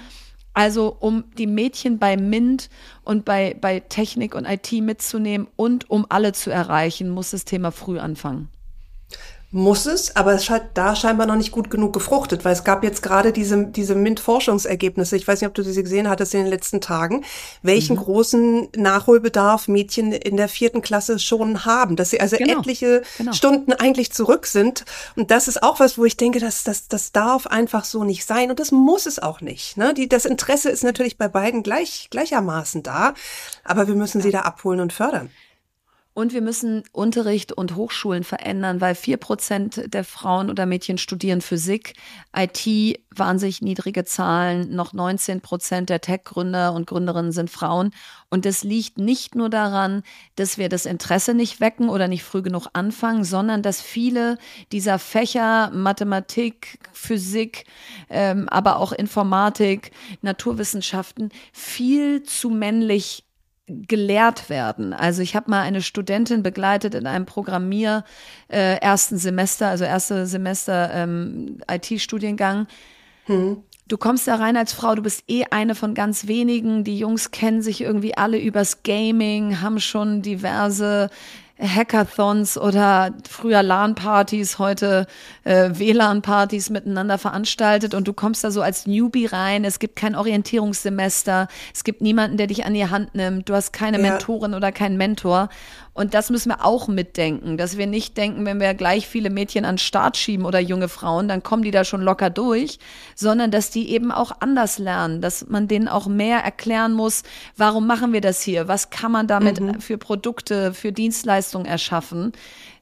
Also 0.56 0.96
um 1.00 1.26
die 1.38 1.48
Mädchen 1.48 2.00
bei 2.00 2.16
MINT 2.16 2.70
und 3.04 3.26
bei, 3.26 3.56
bei 3.60 3.82
Technik 3.82 4.34
und 4.34 4.46
IT 4.46 4.72
mitzunehmen 4.72 5.48
und 5.58 5.90
um 5.90 6.06
alle 6.10 6.32
zu 6.32 6.50
erreichen, 6.50 7.10
muss 7.10 7.32
das 7.32 7.46
Thema 7.46 7.72
früh 7.72 8.00
anfangen 8.00 8.50
muss 9.56 9.86
es, 9.86 10.18
aber 10.18 10.34
es 10.34 10.50
hat 10.50 10.72
da 10.74 10.98
scheinbar 10.98 11.28
noch 11.28 11.38
nicht 11.38 11.54
gut 11.54 11.70
genug 11.70 11.94
gefruchtet, 11.94 12.44
weil 12.44 12.52
es 12.52 12.66
gab 12.66 12.84
jetzt 12.84 13.02
gerade 13.02 13.32
diese, 13.32 13.66
diese 13.66 13.96
MINT-Forschungsergebnisse, 13.96 15.16
ich 15.16 15.26
weiß 15.26 15.40
nicht, 15.40 15.48
ob 15.48 15.54
du 15.54 15.64
diese 15.64 15.82
gesehen 15.82 16.10
hattest 16.10 16.34
in 16.34 16.42
den 16.42 16.50
letzten 16.50 16.82
Tagen, 16.82 17.24
welchen 17.62 17.96
mhm. 17.96 18.02
großen 18.02 18.68
Nachholbedarf 18.76 19.70
Mädchen 19.70 20.12
in 20.12 20.36
der 20.36 20.50
vierten 20.50 20.82
Klasse 20.82 21.20
schon 21.20 21.64
haben, 21.64 21.96
dass 21.96 22.10
sie 22.10 22.20
also 22.20 22.36
genau. 22.36 22.60
etliche 22.60 23.04
genau. 23.18 23.32
Stunden 23.32 23.72
eigentlich 23.72 24.12
zurück 24.12 24.46
sind. 24.46 24.84
Und 25.16 25.32
das 25.32 25.48
ist 25.48 25.64
auch 25.64 25.80
was, 25.80 25.98
wo 25.98 26.04
ich 26.04 26.18
denke, 26.18 26.42
dass 26.42 26.66
das, 26.66 26.90
das 26.90 27.14
darf 27.14 27.48
einfach 27.48 27.86
so 27.86 28.04
nicht 28.04 28.26
sein 28.26 28.50
und 28.50 28.60
das 28.60 28.74
muss 28.74 29.06
es 29.06 29.20
auch 29.20 29.40
nicht. 29.40 29.78
Ne? 29.78 29.94
Die, 29.94 30.10
das 30.10 30.26
Interesse 30.26 30.70
ist 30.70 30.84
natürlich 30.84 31.18
bei 31.18 31.30
beiden 31.30 31.64
gleich, 31.64 32.10
gleichermaßen 32.12 32.84
da, 32.84 33.14
aber 33.64 33.88
wir 33.88 33.96
müssen 33.96 34.18
ja. 34.18 34.24
sie 34.26 34.32
da 34.32 34.42
abholen 34.42 34.82
und 34.82 34.92
fördern. 34.92 35.30
Und 36.18 36.32
wir 36.32 36.42
müssen 36.42 36.84
Unterricht 36.94 37.52
und 37.52 37.76
Hochschulen 37.76 38.24
verändern, 38.24 38.80
weil 38.80 38.96
vier 38.96 39.18
Prozent 39.18 39.94
der 39.94 40.06
Frauen 40.06 40.50
oder 40.50 40.66
Mädchen 40.66 40.98
studieren 40.98 41.42
Physik, 41.42 41.94
IT 42.34 43.02
wahnsinnig 43.14 43.62
niedrige 43.62 44.06
Zahlen, 44.06 44.74
noch 44.74 44.94
19 44.94 45.42
Prozent 45.42 45.90
der 45.90 46.00
Tech-Gründer 46.00 46.72
und 46.72 46.88
Gründerinnen 46.88 47.34
sind 47.34 47.50
Frauen. 47.50 47.92
Und 48.30 48.46
das 48.46 48.64
liegt 48.64 48.98
nicht 48.98 49.36
nur 49.36 49.50
daran, 49.50 50.04
dass 50.38 50.58
wir 50.58 50.70
das 50.70 50.86
Interesse 50.86 51.34
nicht 51.34 51.60
wecken 51.60 51.90
oder 51.90 52.08
nicht 52.08 52.24
früh 52.24 52.42
genug 52.42 52.68
anfangen, 52.72 53.26
sondern 53.26 53.62
dass 53.62 53.82
viele 53.82 54.38
dieser 54.72 55.00
Fächer, 55.00 55.70
Mathematik, 55.72 56.80
Physik, 56.94 57.66
ähm, 58.10 58.48
aber 58.48 58.80
auch 58.80 58.94
Informatik, 58.94 59.92
Naturwissenschaften 60.22 61.30
viel 61.52 62.24
zu 62.24 62.50
männlich 62.50 63.25
gelehrt 63.68 64.50
werden. 64.50 64.94
Also 64.94 65.22
ich 65.22 65.36
habe 65.36 65.50
mal 65.50 65.62
eine 65.62 65.82
Studentin 65.82 66.44
begleitet 66.44 66.94
in 66.94 67.08
einem 67.08 67.26
Programmier 67.26 68.04
äh, 68.48 68.78
ersten 68.78 69.18
Semester, 69.18 69.68
also 69.68 69.84
erste 69.84 70.28
Semester 70.28 70.92
ähm, 70.94 71.58
IT-Studiengang. 71.70 72.68
Hm. 73.26 73.64
Du 73.88 73.98
kommst 73.98 74.28
da 74.28 74.36
rein 74.36 74.58
als 74.58 74.74
Frau, 74.74 74.96
du 74.96 75.04
bist 75.04 75.24
eh 75.28 75.46
eine 75.52 75.76
von 75.76 75.94
ganz 75.94 76.28
wenigen. 76.28 76.84
Die 76.84 76.98
Jungs 76.98 77.30
kennen 77.32 77.62
sich 77.62 77.82
irgendwie 77.82 78.18
alle 78.18 78.40
übers 78.40 78.82
Gaming, 78.82 79.62
haben 79.62 79.80
schon 79.80 80.24
diverse 80.24 81.10
Hackathons 81.60 82.58
oder 82.58 83.14
früher 83.30 83.64
LAN-Partys, 83.64 84.60
heute 84.60 85.08
äh, 85.46 85.70
WLAN-Partys 85.72 86.70
miteinander 86.70 87.18
veranstaltet 87.18 87.94
und 87.94 88.08
du 88.08 88.14
kommst 88.14 88.44
da 88.44 88.52
so 88.52 88.62
als 88.62 88.88
Newbie 88.88 89.26
rein. 89.26 89.64
Es 89.64 89.80
gibt 89.80 89.96
kein 89.96 90.16
Orientierungssemester, 90.16 91.48
es 91.74 91.86
gibt 91.86 92.02
niemanden, 92.02 92.36
der 92.36 92.48
dich 92.48 92.66
an 92.66 92.74
die 92.74 92.90
Hand 92.90 93.16
nimmt. 93.16 93.48
Du 93.48 93.54
hast 93.54 93.72
keine 93.72 94.02
ja. 94.02 94.12
Mentorin 94.12 94.54
oder 94.54 94.74
keinen 94.74 94.98
Mentor. 94.98 95.50
Und 95.96 96.14
das 96.14 96.30
müssen 96.30 96.50
wir 96.50 96.66
auch 96.66 96.90
mitdenken, 96.90 97.56
dass 97.56 97.78
wir 97.78 97.88
nicht 97.88 98.18
denken, 98.18 98.46
wenn 98.46 98.60
wir 98.60 98.74
gleich 98.74 99.08
viele 99.08 99.30
Mädchen 99.30 99.64
an 99.64 99.76
den 99.76 99.78
Start 99.80 100.18
schieben 100.18 100.46
oder 100.46 100.60
junge 100.60 100.90
Frauen, 100.90 101.30
dann 101.30 101.42
kommen 101.42 101.64
die 101.64 101.72
da 101.72 101.86
schon 101.86 102.02
locker 102.02 102.30
durch, 102.30 102.80
sondern 103.16 103.50
dass 103.50 103.70
die 103.70 103.90
eben 103.90 104.12
auch 104.12 104.34
anders 104.42 104.78
lernen, 104.78 105.22
dass 105.22 105.48
man 105.48 105.70
denen 105.70 105.88
auch 105.88 106.08
mehr 106.08 106.40
erklären 106.40 106.92
muss, 106.92 107.24
warum 107.56 107.88
machen 107.88 108.12
wir 108.12 108.20
das 108.20 108.42
hier? 108.42 108.68
Was 108.68 108.90
kann 108.90 109.14
man 109.14 109.28
damit 109.28 109.62
mhm. 109.62 109.80
für 109.80 109.98
Produkte, 109.98 110.74
für 110.74 110.92
Dienstleistungen 110.92 111.66
erschaffen? 111.66 112.34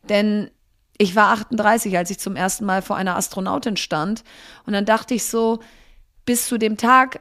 Denn 0.09 0.49
ich 0.97 1.15
war 1.15 1.33
38, 1.33 1.95
als 1.95 2.09
ich 2.09 2.17
zum 2.17 2.35
ersten 2.35 2.65
Mal 2.65 2.81
vor 2.81 2.95
einer 2.95 3.15
Astronautin 3.15 3.77
stand. 3.77 4.23
Und 4.65 4.73
dann 4.73 4.85
dachte 4.85 5.13
ich 5.13 5.25
so, 5.25 5.59
bis 6.25 6.47
zu 6.47 6.57
dem 6.57 6.77
Tag 6.77 7.19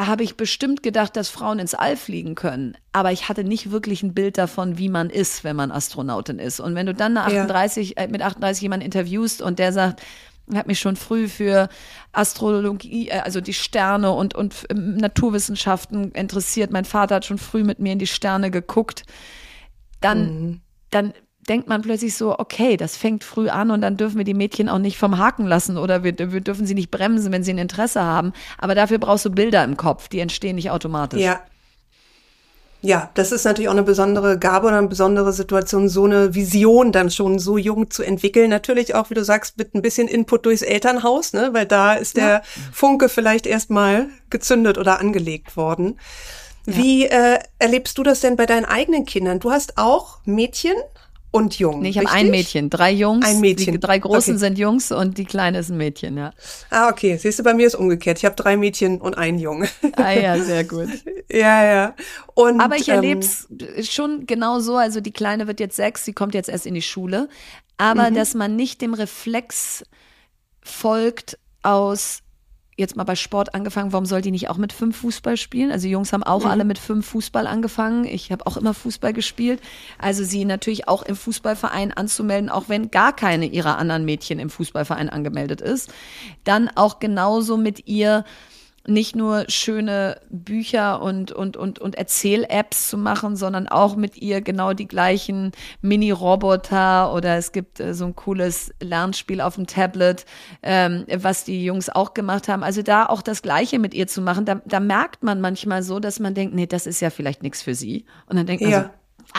habe 0.00 0.24
ich 0.24 0.36
bestimmt 0.36 0.82
gedacht, 0.82 1.16
dass 1.16 1.28
Frauen 1.28 1.58
ins 1.58 1.74
All 1.74 1.96
fliegen 1.96 2.34
können. 2.34 2.76
Aber 2.92 3.12
ich 3.12 3.28
hatte 3.28 3.44
nicht 3.44 3.70
wirklich 3.70 4.02
ein 4.02 4.14
Bild 4.14 4.38
davon, 4.38 4.76
wie 4.76 4.88
man 4.88 5.08
ist, 5.08 5.44
wenn 5.44 5.54
man 5.54 5.70
Astronautin 5.70 6.38
ist. 6.38 6.58
Und 6.58 6.74
wenn 6.74 6.86
du 6.86 6.94
dann 6.94 7.16
38, 7.16 7.90
ja. 7.90 8.04
äh, 8.04 8.08
mit 8.08 8.22
38 8.22 8.62
jemanden 8.62 8.84
interviewst 8.84 9.40
und 9.40 9.58
der 9.58 9.72
sagt, 9.72 10.02
er 10.50 10.58
hat 10.58 10.66
mich 10.66 10.80
schon 10.80 10.96
früh 10.96 11.28
für 11.28 11.68
Astrologie, 12.12 13.08
äh, 13.08 13.20
also 13.20 13.40
die 13.40 13.54
Sterne 13.54 14.10
und, 14.12 14.34
und 14.34 14.66
ähm, 14.70 14.96
Naturwissenschaften 14.96 16.10
interessiert. 16.12 16.72
Mein 16.72 16.84
Vater 16.84 17.16
hat 17.16 17.24
schon 17.24 17.38
früh 17.38 17.62
mit 17.62 17.78
mir 17.78 17.92
in 17.92 17.98
die 17.98 18.06
Sterne 18.06 18.50
geguckt. 18.50 19.04
Dann, 20.00 20.40
mhm. 20.40 20.60
dann 20.90 21.14
denkt 21.48 21.68
man 21.68 21.82
plötzlich 21.82 22.16
so, 22.16 22.38
okay, 22.38 22.76
das 22.76 22.96
fängt 22.96 23.24
früh 23.24 23.48
an 23.48 23.70
und 23.70 23.80
dann 23.80 23.96
dürfen 23.96 24.18
wir 24.18 24.24
die 24.24 24.34
Mädchen 24.34 24.68
auch 24.68 24.78
nicht 24.78 24.98
vom 24.98 25.18
Haken 25.18 25.46
lassen 25.46 25.76
oder 25.78 26.04
wir, 26.04 26.16
wir 26.18 26.40
dürfen 26.40 26.66
sie 26.66 26.74
nicht 26.74 26.90
bremsen, 26.90 27.32
wenn 27.32 27.44
sie 27.44 27.52
ein 27.52 27.58
Interesse 27.58 28.02
haben. 28.02 28.32
Aber 28.58 28.74
dafür 28.74 28.98
brauchst 28.98 29.24
du 29.24 29.30
Bilder 29.30 29.64
im 29.64 29.76
Kopf, 29.76 30.08
die 30.08 30.20
entstehen 30.20 30.56
nicht 30.56 30.70
automatisch. 30.70 31.20
Ja. 31.20 31.40
Ja, 32.84 33.10
das 33.14 33.32
ist 33.32 33.44
natürlich 33.44 33.68
auch 33.68 33.72
eine 33.72 33.82
besondere 33.82 34.38
Gabe 34.38 34.66
oder 34.66 34.76
eine 34.76 34.88
besondere 34.88 35.32
Situation, 35.32 35.88
so 35.88 36.04
eine 36.04 36.34
Vision 36.34 36.92
dann 36.92 37.10
schon 37.10 37.38
so 37.38 37.56
jung 37.56 37.90
zu 37.90 38.02
entwickeln. 38.02 38.50
Natürlich 38.50 38.94
auch, 38.94 39.08
wie 39.08 39.14
du 39.14 39.24
sagst, 39.24 39.56
mit 39.56 39.74
ein 39.74 39.80
bisschen 39.80 40.06
Input 40.06 40.44
durchs 40.44 40.60
Elternhaus, 40.60 41.32
ne? 41.32 41.48
weil 41.52 41.64
da 41.64 41.94
ist 41.94 42.18
der 42.18 42.28
ja. 42.28 42.42
Funke 42.72 43.08
vielleicht 43.08 43.46
erstmal 43.46 44.10
gezündet 44.28 44.76
oder 44.76 45.00
angelegt 45.00 45.56
worden. 45.56 45.98
Ja. 46.66 46.76
Wie 46.76 47.06
äh, 47.06 47.38
erlebst 47.58 47.96
du 47.96 48.02
das 48.02 48.20
denn 48.20 48.36
bei 48.36 48.44
deinen 48.44 48.66
eigenen 48.66 49.06
Kindern? 49.06 49.40
Du 49.40 49.50
hast 49.50 49.78
auch 49.78 50.18
Mädchen, 50.26 50.76
und 51.34 51.58
Jungen. 51.58 51.80
Nee, 51.80 51.88
ich 51.88 51.98
habe 51.98 52.08
ein 52.12 52.30
Mädchen, 52.30 52.70
drei 52.70 52.92
Jungs. 52.92 53.26
Ein 53.26 53.40
Mädchen. 53.40 53.72
Die 53.72 53.80
drei 53.80 53.98
großen 53.98 54.34
okay. 54.34 54.38
sind 54.38 54.56
Jungs 54.56 54.92
und 54.92 55.18
die 55.18 55.24
kleine 55.24 55.58
ist 55.58 55.68
ein 55.68 55.76
Mädchen, 55.76 56.16
ja. 56.16 56.32
Ah, 56.70 56.88
okay. 56.88 57.16
Siehst 57.16 57.40
du, 57.40 57.42
bei 57.42 57.54
mir 57.54 57.66
ist 57.66 57.74
umgekehrt. 57.74 58.18
Ich 58.18 58.24
habe 58.24 58.36
drei 58.36 58.56
Mädchen 58.56 59.00
und 59.00 59.18
einen 59.18 59.40
Jungen. 59.40 59.68
Ah 59.96 60.12
ja, 60.12 60.38
sehr 60.38 60.62
gut. 60.62 60.88
ja, 61.32 61.64
ja. 61.64 61.94
Und, 62.34 62.60
Aber 62.60 62.76
ich 62.76 62.88
erlebe 62.88 63.18
es 63.18 63.48
ähm, 63.50 63.82
schon 63.82 64.26
genau 64.26 64.60
so. 64.60 64.76
Also 64.76 65.00
die 65.00 65.10
Kleine 65.10 65.48
wird 65.48 65.58
jetzt 65.58 65.74
sechs, 65.74 66.04
sie 66.04 66.12
kommt 66.12 66.34
jetzt 66.34 66.48
erst 66.48 66.66
in 66.66 66.74
die 66.74 66.82
Schule. 66.82 67.28
Aber 67.78 68.10
mhm. 68.10 68.14
dass 68.14 68.34
man 68.34 68.54
nicht 68.54 68.80
dem 68.80 68.94
Reflex 68.94 69.82
folgt 70.62 71.36
aus 71.64 72.20
jetzt 72.76 72.96
mal 72.96 73.04
bei 73.04 73.14
Sport 73.14 73.54
angefangen, 73.54 73.92
warum 73.92 74.06
soll 74.06 74.20
die 74.20 74.30
nicht 74.30 74.50
auch 74.50 74.56
mit 74.56 74.72
fünf 74.72 74.96
Fußball 74.98 75.36
spielen? 75.36 75.70
Also 75.70 75.84
die 75.86 75.92
Jungs 75.92 76.12
haben 76.12 76.22
auch 76.22 76.44
mhm. 76.44 76.50
alle 76.50 76.64
mit 76.64 76.78
fünf 76.78 77.06
Fußball 77.06 77.46
angefangen. 77.46 78.04
Ich 78.04 78.32
habe 78.32 78.46
auch 78.46 78.56
immer 78.56 78.74
Fußball 78.74 79.12
gespielt. 79.12 79.60
Also 79.98 80.24
sie 80.24 80.44
natürlich 80.44 80.88
auch 80.88 81.02
im 81.02 81.16
Fußballverein 81.16 81.92
anzumelden, 81.92 82.50
auch 82.50 82.68
wenn 82.68 82.90
gar 82.90 83.14
keine 83.14 83.46
ihrer 83.46 83.78
anderen 83.78 84.04
Mädchen 84.04 84.38
im 84.38 84.50
Fußballverein 84.50 85.08
angemeldet 85.08 85.60
ist. 85.60 85.92
Dann 86.44 86.68
auch 86.74 86.98
genauso 86.98 87.56
mit 87.56 87.86
ihr 87.86 88.24
nicht 88.86 89.16
nur 89.16 89.44
schöne 89.48 90.20
Bücher 90.28 91.00
und, 91.00 91.32
und, 91.32 91.56
und, 91.56 91.78
und 91.78 91.94
Erzähl-Apps 91.94 92.88
zu 92.90 92.98
machen, 92.98 93.36
sondern 93.36 93.66
auch 93.66 93.96
mit 93.96 94.16
ihr 94.18 94.42
genau 94.42 94.74
die 94.74 94.86
gleichen 94.86 95.52
Mini-Roboter 95.80 97.12
oder 97.14 97.36
es 97.36 97.52
gibt 97.52 97.80
äh, 97.80 97.94
so 97.94 98.04
ein 98.04 98.14
cooles 98.14 98.72
Lernspiel 98.80 99.40
auf 99.40 99.54
dem 99.54 99.66
Tablet, 99.66 100.26
ähm, 100.62 101.06
was 101.16 101.44
die 101.44 101.64
Jungs 101.64 101.88
auch 101.88 102.14
gemacht 102.14 102.48
haben. 102.48 102.62
Also 102.62 102.82
da 102.82 103.06
auch 103.06 103.22
das 103.22 103.40
Gleiche 103.42 103.78
mit 103.78 103.94
ihr 103.94 104.06
zu 104.06 104.20
machen, 104.20 104.44
da, 104.44 104.60
da 104.66 104.80
merkt 104.80 105.22
man 105.22 105.40
manchmal 105.40 105.82
so, 105.82 105.98
dass 105.98 106.20
man 106.20 106.34
denkt, 106.34 106.54
nee, 106.54 106.66
das 106.66 106.86
ist 106.86 107.00
ja 107.00 107.10
vielleicht 107.10 107.42
nichts 107.42 107.62
für 107.62 107.74
sie. 107.74 108.04
Und 108.26 108.36
dann 108.36 108.46
denkt 108.46 108.62
man 108.62 108.70
ja. 108.70 108.82
so, 108.82 108.88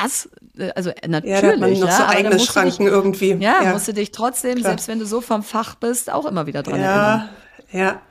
was? 0.01 0.29
Äh, 0.57 0.71
also 0.75 0.91
natürlich. 1.07 1.25
Äh, 1.25 1.35
ja, 1.35 1.41
da 1.41 1.47
hat 1.51 1.59
man 1.59 1.71
noch 1.71 1.87
ja, 1.87 1.97
so 1.97 2.03
eigene 2.05 2.39
Schranken 2.39 2.85
dich, 2.85 2.93
irgendwie. 2.93 3.33
Ja, 3.33 3.63
ja, 3.63 3.73
musst 3.73 3.87
du 3.87 3.93
dich 3.93 4.11
trotzdem, 4.11 4.55
Klar. 4.55 4.71
selbst 4.71 4.87
wenn 4.87 4.99
du 4.99 5.05
so 5.05 5.21
vom 5.21 5.43
Fach 5.43 5.75
bist, 5.75 6.11
auch 6.11 6.25
immer 6.25 6.47
wieder 6.47 6.63
dran 6.63 6.79
ja, 6.79 6.85
erinnern. 6.85 7.29
Ja, 7.75 8.01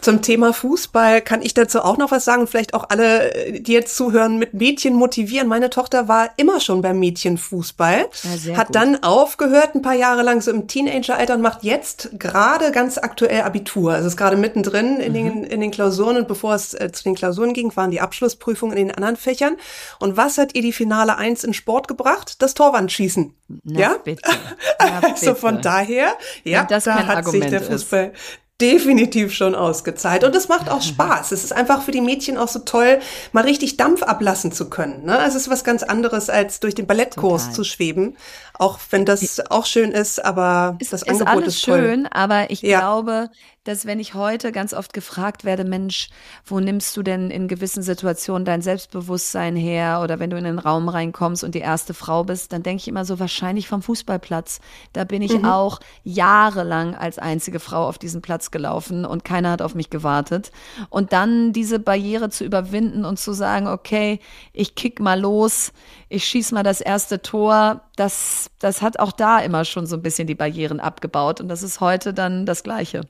zum 0.00 0.20
Thema 0.20 0.52
Fußball 0.52 1.22
kann 1.22 1.42
ich 1.42 1.54
dazu 1.54 1.80
auch 1.82 1.96
noch 1.96 2.10
was 2.10 2.24
sagen. 2.24 2.48
Vielleicht 2.48 2.74
auch 2.74 2.86
alle, 2.88 3.30
die 3.52 3.72
jetzt 3.72 3.94
zuhören, 3.94 4.36
mit 4.36 4.52
Mädchen 4.52 4.94
motivieren. 4.94 5.46
Meine 5.46 5.70
Tochter 5.70 6.08
war 6.08 6.30
immer 6.38 6.58
schon 6.58 6.82
beim 6.82 6.98
Mädchenfußball, 6.98 8.06
ja, 8.44 8.56
hat 8.56 8.68
gut. 8.68 8.76
dann 8.76 9.04
aufgehört 9.04 9.76
ein 9.76 9.82
paar 9.82 9.94
Jahre 9.94 10.22
lang 10.22 10.40
so 10.40 10.50
im 10.50 10.66
Teenageralter 10.66 11.34
und 11.34 11.40
macht 11.40 11.62
jetzt 11.62 12.10
gerade 12.18 12.72
ganz 12.72 12.98
aktuell 12.98 13.42
Abitur. 13.42 13.92
Also 13.92 14.08
ist 14.08 14.16
gerade 14.16 14.36
mittendrin 14.36 14.98
in, 14.98 15.12
mhm. 15.12 15.14
den, 15.14 15.44
in 15.44 15.60
den 15.60 15.70
Klausuren 15.70 16.16
und 16.16 16.26
bevor 16.26 16.56
es 16.56 16.74
äh, 16.74 16.90
zu 16.90 17.04
den 17.04 17.14
Klausuren 17.14 17.52
ging, 17.52 17.74
waren 17.76 17.92
die 17.92 18.00
Abschlussprüfungen 18.00 18.76
in 18.76 18.88
den 18.88 18.96
anderen 18.96 19.16
Fächern. 19.16 19.56
Und 20.00 20.16
was 20.16 20.36
hat 20.36 20.56
ihr 20.56 20.62
die 20.62 20.72
Finale 20.72 21.16
eins 21.16 21.44
in 21.44 21.54
Sport 21.54 21.86
gebracht? 21.86 22.42
Das 22.42 22.54
Torwandschießen. 22.54 23.34
Na, 23.62 23.80
ja, 23.80 23.96
bitte. 24.02 24.22
Na, 24.80 25.00
also 25.00 25.36
von 25.36 25.62
daher, 25.62 26.16
ja, 26.42 26.64
da 26.64 26.76
hat 26.76 27.16
Argument 27.18 27.42
sich 27.44 27.50
der 27.50 27.62
Fußball, 27.62 28.06
ist 28.06 28.41
definitiv 28.62 29.34
schon 29.34 29.54
ausgezahlt. 29.56 30.22
Und 30.22 30.34
es 30.36 30.48
macht 30.48 30.70
auch 30.70 30.80
Spaß. 30.80 31.32
Es 31.32 31.42
ist 31.42 31.52
einfach 31.52 31.82
für 31.82 31.90
die 31.90 32.00
Mädchen 32.00 32.38
auch 32.38 32.48
so 32.48 32.60
toll, 32.60 33.00
mal 33.32 33.42
richtig 33.42 33.76
Dampf 33.76 34.02
ablassen 34.04 34.52
zu 34.52 34.70
können. 34.70 35.04
Ne? 35.04 35.18
Also 35.18 35.36
es 35.36 35.44
ist 35.44 35.50
was 35.50 35.64
ganz 35.64 35.82
anderes, 35.82 36.30
als 36.30 36.60
durch 36.60 36.76
den 36.76 36.86
Ballettkurs 36.86 37.42
Total. 37.42 37.54
zu 37.56 37.64
schweben. 37.64 38.16
Auch 38.54 38.78
wenn 38.90 39.04
das 39.04 39.40
auch 39.50 39.66
schön 39.66 39.90
ist, 39.90 40.24
aber 40.24 40.76
ist, 40.78 40.92
das 40.92 41.02
Angebot 41.02 41.28
ist, 41.28 41.36
alles 41.36 41.56
ist 41.56 41.64
toll. 41.64 41.80
schön, 41.80 42.06
aber 42.06 42.50
ich 42.50 42.62
ja. 42.62 42.78
glaube, 42.78 43.30
dass 43.64 43.86
wenn 43.86 44.00
ich 44.00 44.14
heute 44.14 44.50
ganz 44.50 44.74
oft 44.74 44.92
gefragt 44.92 45.44
werde, 45.44 45.64
Mensch, 45.64 46.08
wo 46.44 46.58
nimmst 46.58 46.96
du 46.96 47.02
denn 47.04 47.30
in 47.30 47.46
gewissen 47.46 47.82
Situationen 47.82 48.44
dein 48.44 48.60
Selbstbewusstsein 48.60 49.54
her? 49.54 50.00
Oder 50.02 50.18
wenn 50.18 50.30
du 50.30 50.36
in 50.36 50.44
den 50.44 50.58
Raum 50.58 50.88
reinkommst 50.88 51.44
und 51.44 51.54
die 51.54 51.60
erste 51.60 51.94
Frau 51.94 52.24
bist, 52.24 52.52
dann 52.52 52.64
denke 52.64 52.80
ich 52.80 52.88
immer 52.88 53.04
so 53.04 53.20
wahrscheinlich 53.20 53.68
vom 53.68 53.80
Fußballplatz. 53.80 54.60
Da 54.92 55.04
bin 55.04 55.22
ich 55.22 55.38
mhm. 55.38 55.44
auch 55.44 55.78
jahrelang 56.02 56.96
als 56.96 57.20
einzige 57.20 57.60
Frau 57.60 57.86
auf 57.86 57.98
diesen 57.98 58.20
Platz 58.20 58.50
gelaufen 58.50 59.04
und 59.04 59.24
keiner 59.24 59.52
hat 59.52 59.62
auf 59.62 59.76
mich 59.76 59.90
gewartet. 59.90 60.50
Und 60.90 61.12
dann 61.12 61.52
diese 61.52 61.78
Barriere 61.78 62.30
zu 62.30 62.44
überwinden 62.44 63.04
und 63.04 63.20
zu 63.20 63.32
sagen, 63.32 63.68
okay, 63.68 64.18
ich 64.52 64.74
kick 64.74 64.98
mal 64.98 65.20
los, 65.20 65.72
ich 66.08 66.24
schieß 66.24 66.50
mal 66.50 66.64
das 66.64 66.80
erste 66.80 67.22
Tor, 67.22 67.82
das, 67.94 68.50
das 68.58 68.82
hat 68.82 68.98
auch 68.98 69.12
da 69.12 69.38
immer 69.38 69.64
schon 69.64 69.86
so 69.86 69.94
ein 69.96 70.02
bisschen 70.02 70.26
die 70.26 70.34
Barrieren 70.34 70.80
abgebaut. 70.80 71.40
Und 71.40 71.46
das 71.46 71.62
ist 71.62 71.80
heute 71.80 72.12
dann 72.12 72.44
das 72.44 72.64
Gleiche. 72.64 73.02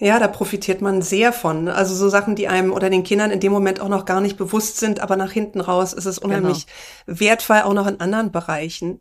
Ja, 0.00 0.18
da 0.18 0.28
profitiert 0.28 0.80
man 0.80 1.02
sehr 1.02 1.30
von. 1.30 1.68
Also 1.68 1.94
so 1.94 2.08
Sachen, 2.08 2.34
die 2.34 2.48
einem 2.48 2.72
oder 2.72 2.88
den 2.88 3.02
Kindern 3.02 3.30
in 3.30 3.38
dem 3.38 3.52
Moment 3.52 3.80
auch 3.80 3.88
noch 3.88 4.06
gar 4.06 4.22
nicht 4.22 4.38
bewusst 4.38 4.78
sind, 4.78 5.00
aber 5.00 5.16
nach 5.16 5.30
hinten 5.30 5.60
raus 5.60 5.92
ist 5.92 6.06
es 6.06 6.18
unheimlich 6.18 6.66
genau. 7.04 7.20
wertvoll, 7.20 7.60
auch 7.60 7.74
noch 7.74 7.86
in 7.86 8.00
anderen 8.00 8.32
Bereichen. 8.32 9.00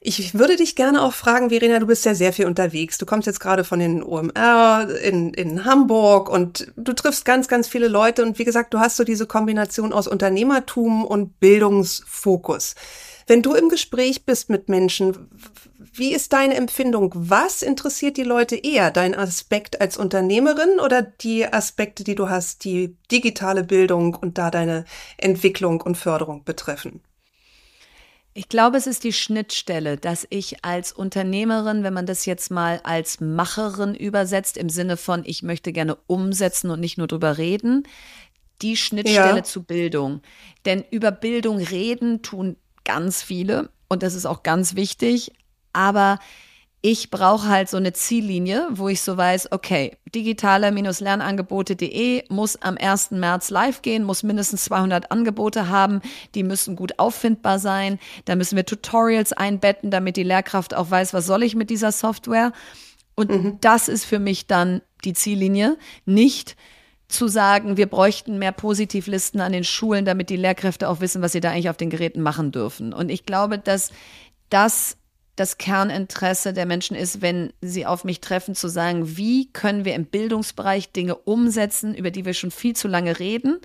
Ich 0.00 0.38
würde 0.38 0.54
dich 0.54 0.76
gerne 0.76 1.02
auch 1.02 1.12
fragen, 1.12 1.50
Verena, 1.50 1.80
du 1.80 1.86
bist 1.86 2.04
ja 2.04 2.14
sehr 2.14 2.32
viel 2.32 2.46
unterwegs. 2.46 2.98
Du 2.98 3.06
kommst 3.06 3.26
jetzt 3.26 3.40
gerade 3.40 3.64
von 3.64 3.80
den 3.80 4.00
OMR 4.00 4.86
in, 5.02 5.34
in 5.34 5.64
Hamburg 5.64 6.30
und 6.30 6.72
du 6.76 6.92
triffst 6.92 7.24
ganz, 7.24 7.48
ganz 7.48 7.66
viele 7.66 7.88
Leute. 7.88 8.22
Und 8.24 8.38
wie 8.38 8.44
gesagt, 8.44 8.72
du 8.72 8.78
hast 8.78 8.96
so 8.96 9.02
diese 9.02 9.26
Kombination 9.26 9.92
aus 9.92 10.06
Unternehmertum 10.06 11.04
und 11.04 11.40
Bildungsfokus. 11.40 12.76
Wenn 13.26 13.42
du 13.42 13.54
im 13.54 13.68
Gespräch 13.68 14.24
bist 14.24 14.50
mit 14.50 14.68
Menschen, 14.68 15.28
wie 15.98 16.12
ist 16.12 16.32
deine 16.32 16.54
Empfindung? 16.54 17.12
Was 17.14 17.62
interessiert 17.62 18.16
die 18.16 18.22
Leute 18.22 18.56
eher? 18.56 18.90
Dein 18.90 19.14
Aspekt 19.14 19.80
als 19.80 19.96
Unternehmerin 19.96 20.80
oder 20.80 21.02
die 21.02 21.46
Aspekte, 21.52 22.04
die 22.04 22.14
du 22.14 22.28
hast, 22.28 22.64
die 22.64 22.96
digitale 23.10 23.64
Bildung 23.64 24.14
und 24.14 24.38
da 24.38 24.50
deine 24.50 24.84
Entwicklung 25.16 25.80
und 25.80 25.96
Förderung 25.96 26.44
betreffen? 26.44 27.00
Ich 28.34 28.48
glaube, 28.48 28.76
es 28.76 28.86
ist 28.86 29.02
die 29.02 29.12
Schnittstelle, 29.12 29.96
dass 29.96 30.26
ich 30.30 30.64
als 30.64 30.92
Unternehmerin, 30.92 31.82
wenn 31.82 31.94
man 31.94 32.06
das 32.06 32.24
jetzt 32.24 32.50
mal 32.50 32.80
als 32.84 33.20
Macherin 33.20 33.94
übersetzt, 33.94 34.56
im 34.56 34.68
Sinne 34.68 34.96
von, 34.96 35.22
ich 35.24 35.42
möchte 35.42 35.72
gerne 35.72 35.96
umsetzen 36.06 36.70
und 36.70 36.78
nicht 36.78 36.98
nur 36.98 37.08
drüber 37.08 37.36
reden, 37.36 37.82
die 38.62 38.76
Schnittstelle 38.76 39.38
ja. 39.38 39.42
zu 39.42 39.64
Bildung. 39.64 40.22
Denn 40.66 40.84
über 40.90 41.10
Bildung 41.10 41.58
reden 41.58 42.22
tun 42.22 42.56
ganz 42.84 43.22
viele 43.22 43.70
und 43.88 44.02
das 44.02 44.14
ist 44.14 44.26
auch 44.26 44.42
ganz 44.42 44.76
wichtig. 44.76 45.32
Aber 45.78 46.18
ich 46.80 47.10
brauche 47.10 47.48
halt 47.48 47.68
so 47.68 47.76
eine 47.76 47.92
Ziellinie, 47.92 48.66
wo 48.70 48.88
ich 48.88 49.00
so 49.00 49.16
weiß, 49.16 49.52
okay, 49.52 49.96
digitale-lernangebote.de 50.12 52.24
muss 52.30 52.56
am 52.56 52.76
1. 52.76 53.12
März 53.12 53.50
live 53.50 53.82
gehen, 53.82 54.02
muss 54.02 54.24
mindestens 54.24 54.64
200 54.64 55.12
Angebote 55.12 55.68
haben, 55.68 56.00
die 56.34 56.42
müssen 56.42 56.74
gut 56.74 56.98
auffindbar 56.98 57.60
sein, 57.60 58.00
da 58.24 58.34
müssen 58.34 58.56
wir 58.56 58.66
Tutorials 58.66 59.32
einbetten, 59.32 59.92
damit 59.92 60.16
die 60.16 60.24
Lehrkraft 60.24 60.74
auch 60.74 60.90
weiß, 60.90 61.14
was 61.14 61.26
soll 61.26 61.44
ich 61.44 61.54
mit 61.54 61.70
dieser 61.70 61.92
Software. 61.92 62.52
Und 63.14 63.30
mhm. 63.30 63.58
das 63.60 63.88
ist 63.88 64.04
für 64.04 64.18
mich 64.18 64.48
dann 64.48 64.82
die 65.04 65.14
Ziellinie, 65.14 65.76
nicht 66.06 66.56
zu 67.08 67.28
sagen, 67.28 67.76
wir 67.76 67.86
bräuchten 67.86 68.38
mehr 68.38 68.52
Positivlisten 68.52 69.40
an 69.40 69.52
den 69.52 69.64
Schulen, 69.64 70.04
damit 70.04 70.30
die 70.30 70.36
Lehrkräfte 70.36 70.88
auch 70.88 71.00
wissen, 71.00 71.22
was 71.22 71.32
sie 71.32 71.40
da 71.40 71.50
eigentlich 71.50 71.70
auf 71.70 71.76
den 71.76 71.90
Geräten 71.90 72.20
machen 72.20 72.52
dürfen. 72.52 72.92
Und 72.92 73.10
ich 73.10 73.26
glaube, 73.26 73.58
dass 73.58 73.90
das 74.50 74.96
das 75.38 75.56
Kerninteresse 75.56 76.52
der 76.52 76.66
Menschen 76.66 76.96
ist, 76.96 77.22
wenn 77.22 77.52
sie 77.60 77.86
auf 77.86 78.02
mich 78.02 78.20
treffen, 78.20 78.54
zu 78.54 78.68
sagen, 78.68 79.16
wie 79.16 79.50
können 79.52 79.84
wir 79.84 79.94
im 79.94 80.04
Bildungsbereich 80.04 80.90
Dinge 80.90 81.14
umsetzen, 81.14 81.94
über 81.94 82.10
die 82.10 82.24
wir 82.24 82.34
schon 82.34 82.50
viel 82.50 82.74
zu 82.74 82.88
lange 82.88 83.18
reden 83.20 83.60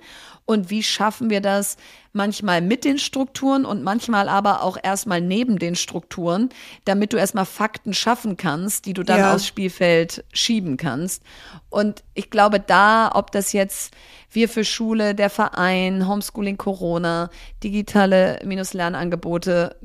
und 0.46 0.70
wie 0.70 0.82
schaffen 0.82 1.30
wir 1.30 1.40
das 1.40 1.76
manchmal 2.12 2.60
mit 2.60 2.84
den 2.84 2.98
Strukturen 2.98 3.64
und 3.64 3.82
manchmal 3.82 4.28
aber 4.28 4.62
auch 4.62 4.76
erstmal 4.80 5.20
neben 5.20 5.58
den 5.58 5.74
Strukturen, 5.74 6.50
damit 6.84 7.12
du 7.12 7.16
erstmal 7.16 7.46
Fakten 7.46 7.92
schaffen 7.92 8.36
kannst, 8.36 8.86
die 8.86 8.92
du 8.92 9.02
dann 9.02 9.18
ja. 9.18 9.34
aufs 9.34 9.46
Spielfeld 9.46 10.24
schieben 10.32 10.76
kannst. 10.76 11.22
Und 11.70 12.04
ich 12.14 12.30
glaube 12.30 12.60
da, 12.60 13.10
ob 13.14 13.32
das 13.32 13.52
jetzt 13.52 13.94
wir 14.30 14.48
für 14.48 14.64
Schule, 14.64 15.14
der 15.14 15.30
Verein, 15.30 16.06
Homeschooling 16.06 16.56
Corona, 16.56 17.30
digitale 17.62 18.38
Minuslernangebote, 18.44 19.76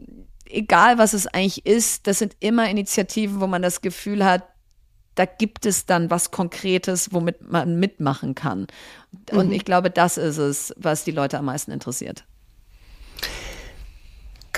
egal 0.50 0.98
was 0.98 1.14
es 1.14 1.28
eigentlich 1.28 1.66
ist, 1.66 2.08
das 2.08 2.20
sind 2.20 2.36
immer 2.40 2.70
Initiativen, 2.70 3.40
wo 3.40 3.48
man 3.48 3.62
das 3.62 3.82
Gefühl 3.82 4.26
hat, 4.26 4.44
da 5.16 5.26
gibt 5.26 5.66
es 5.66 5.86
dann 5.86 6.10
was 6.10 6.32
Konkretes, 6.32 7.12
womit 7.12 7.50
man 7.50 7.80
mitmachen 7.80 8.36
kann. 8.36 8.68
Und 9.32 9.48
mhm. 9.48 9.54
ich 9.54 9.66
glaube, 9.66 9.90
das 9.90 10.18
ist 10.18 10.38
es, 10.38 10.74
was 10.78 11.04
die 11.04 11.12
Leute 11.12 11.38
am 11.38 11.46
meisten 11.46 11.72
interessiert. 11.72 12.26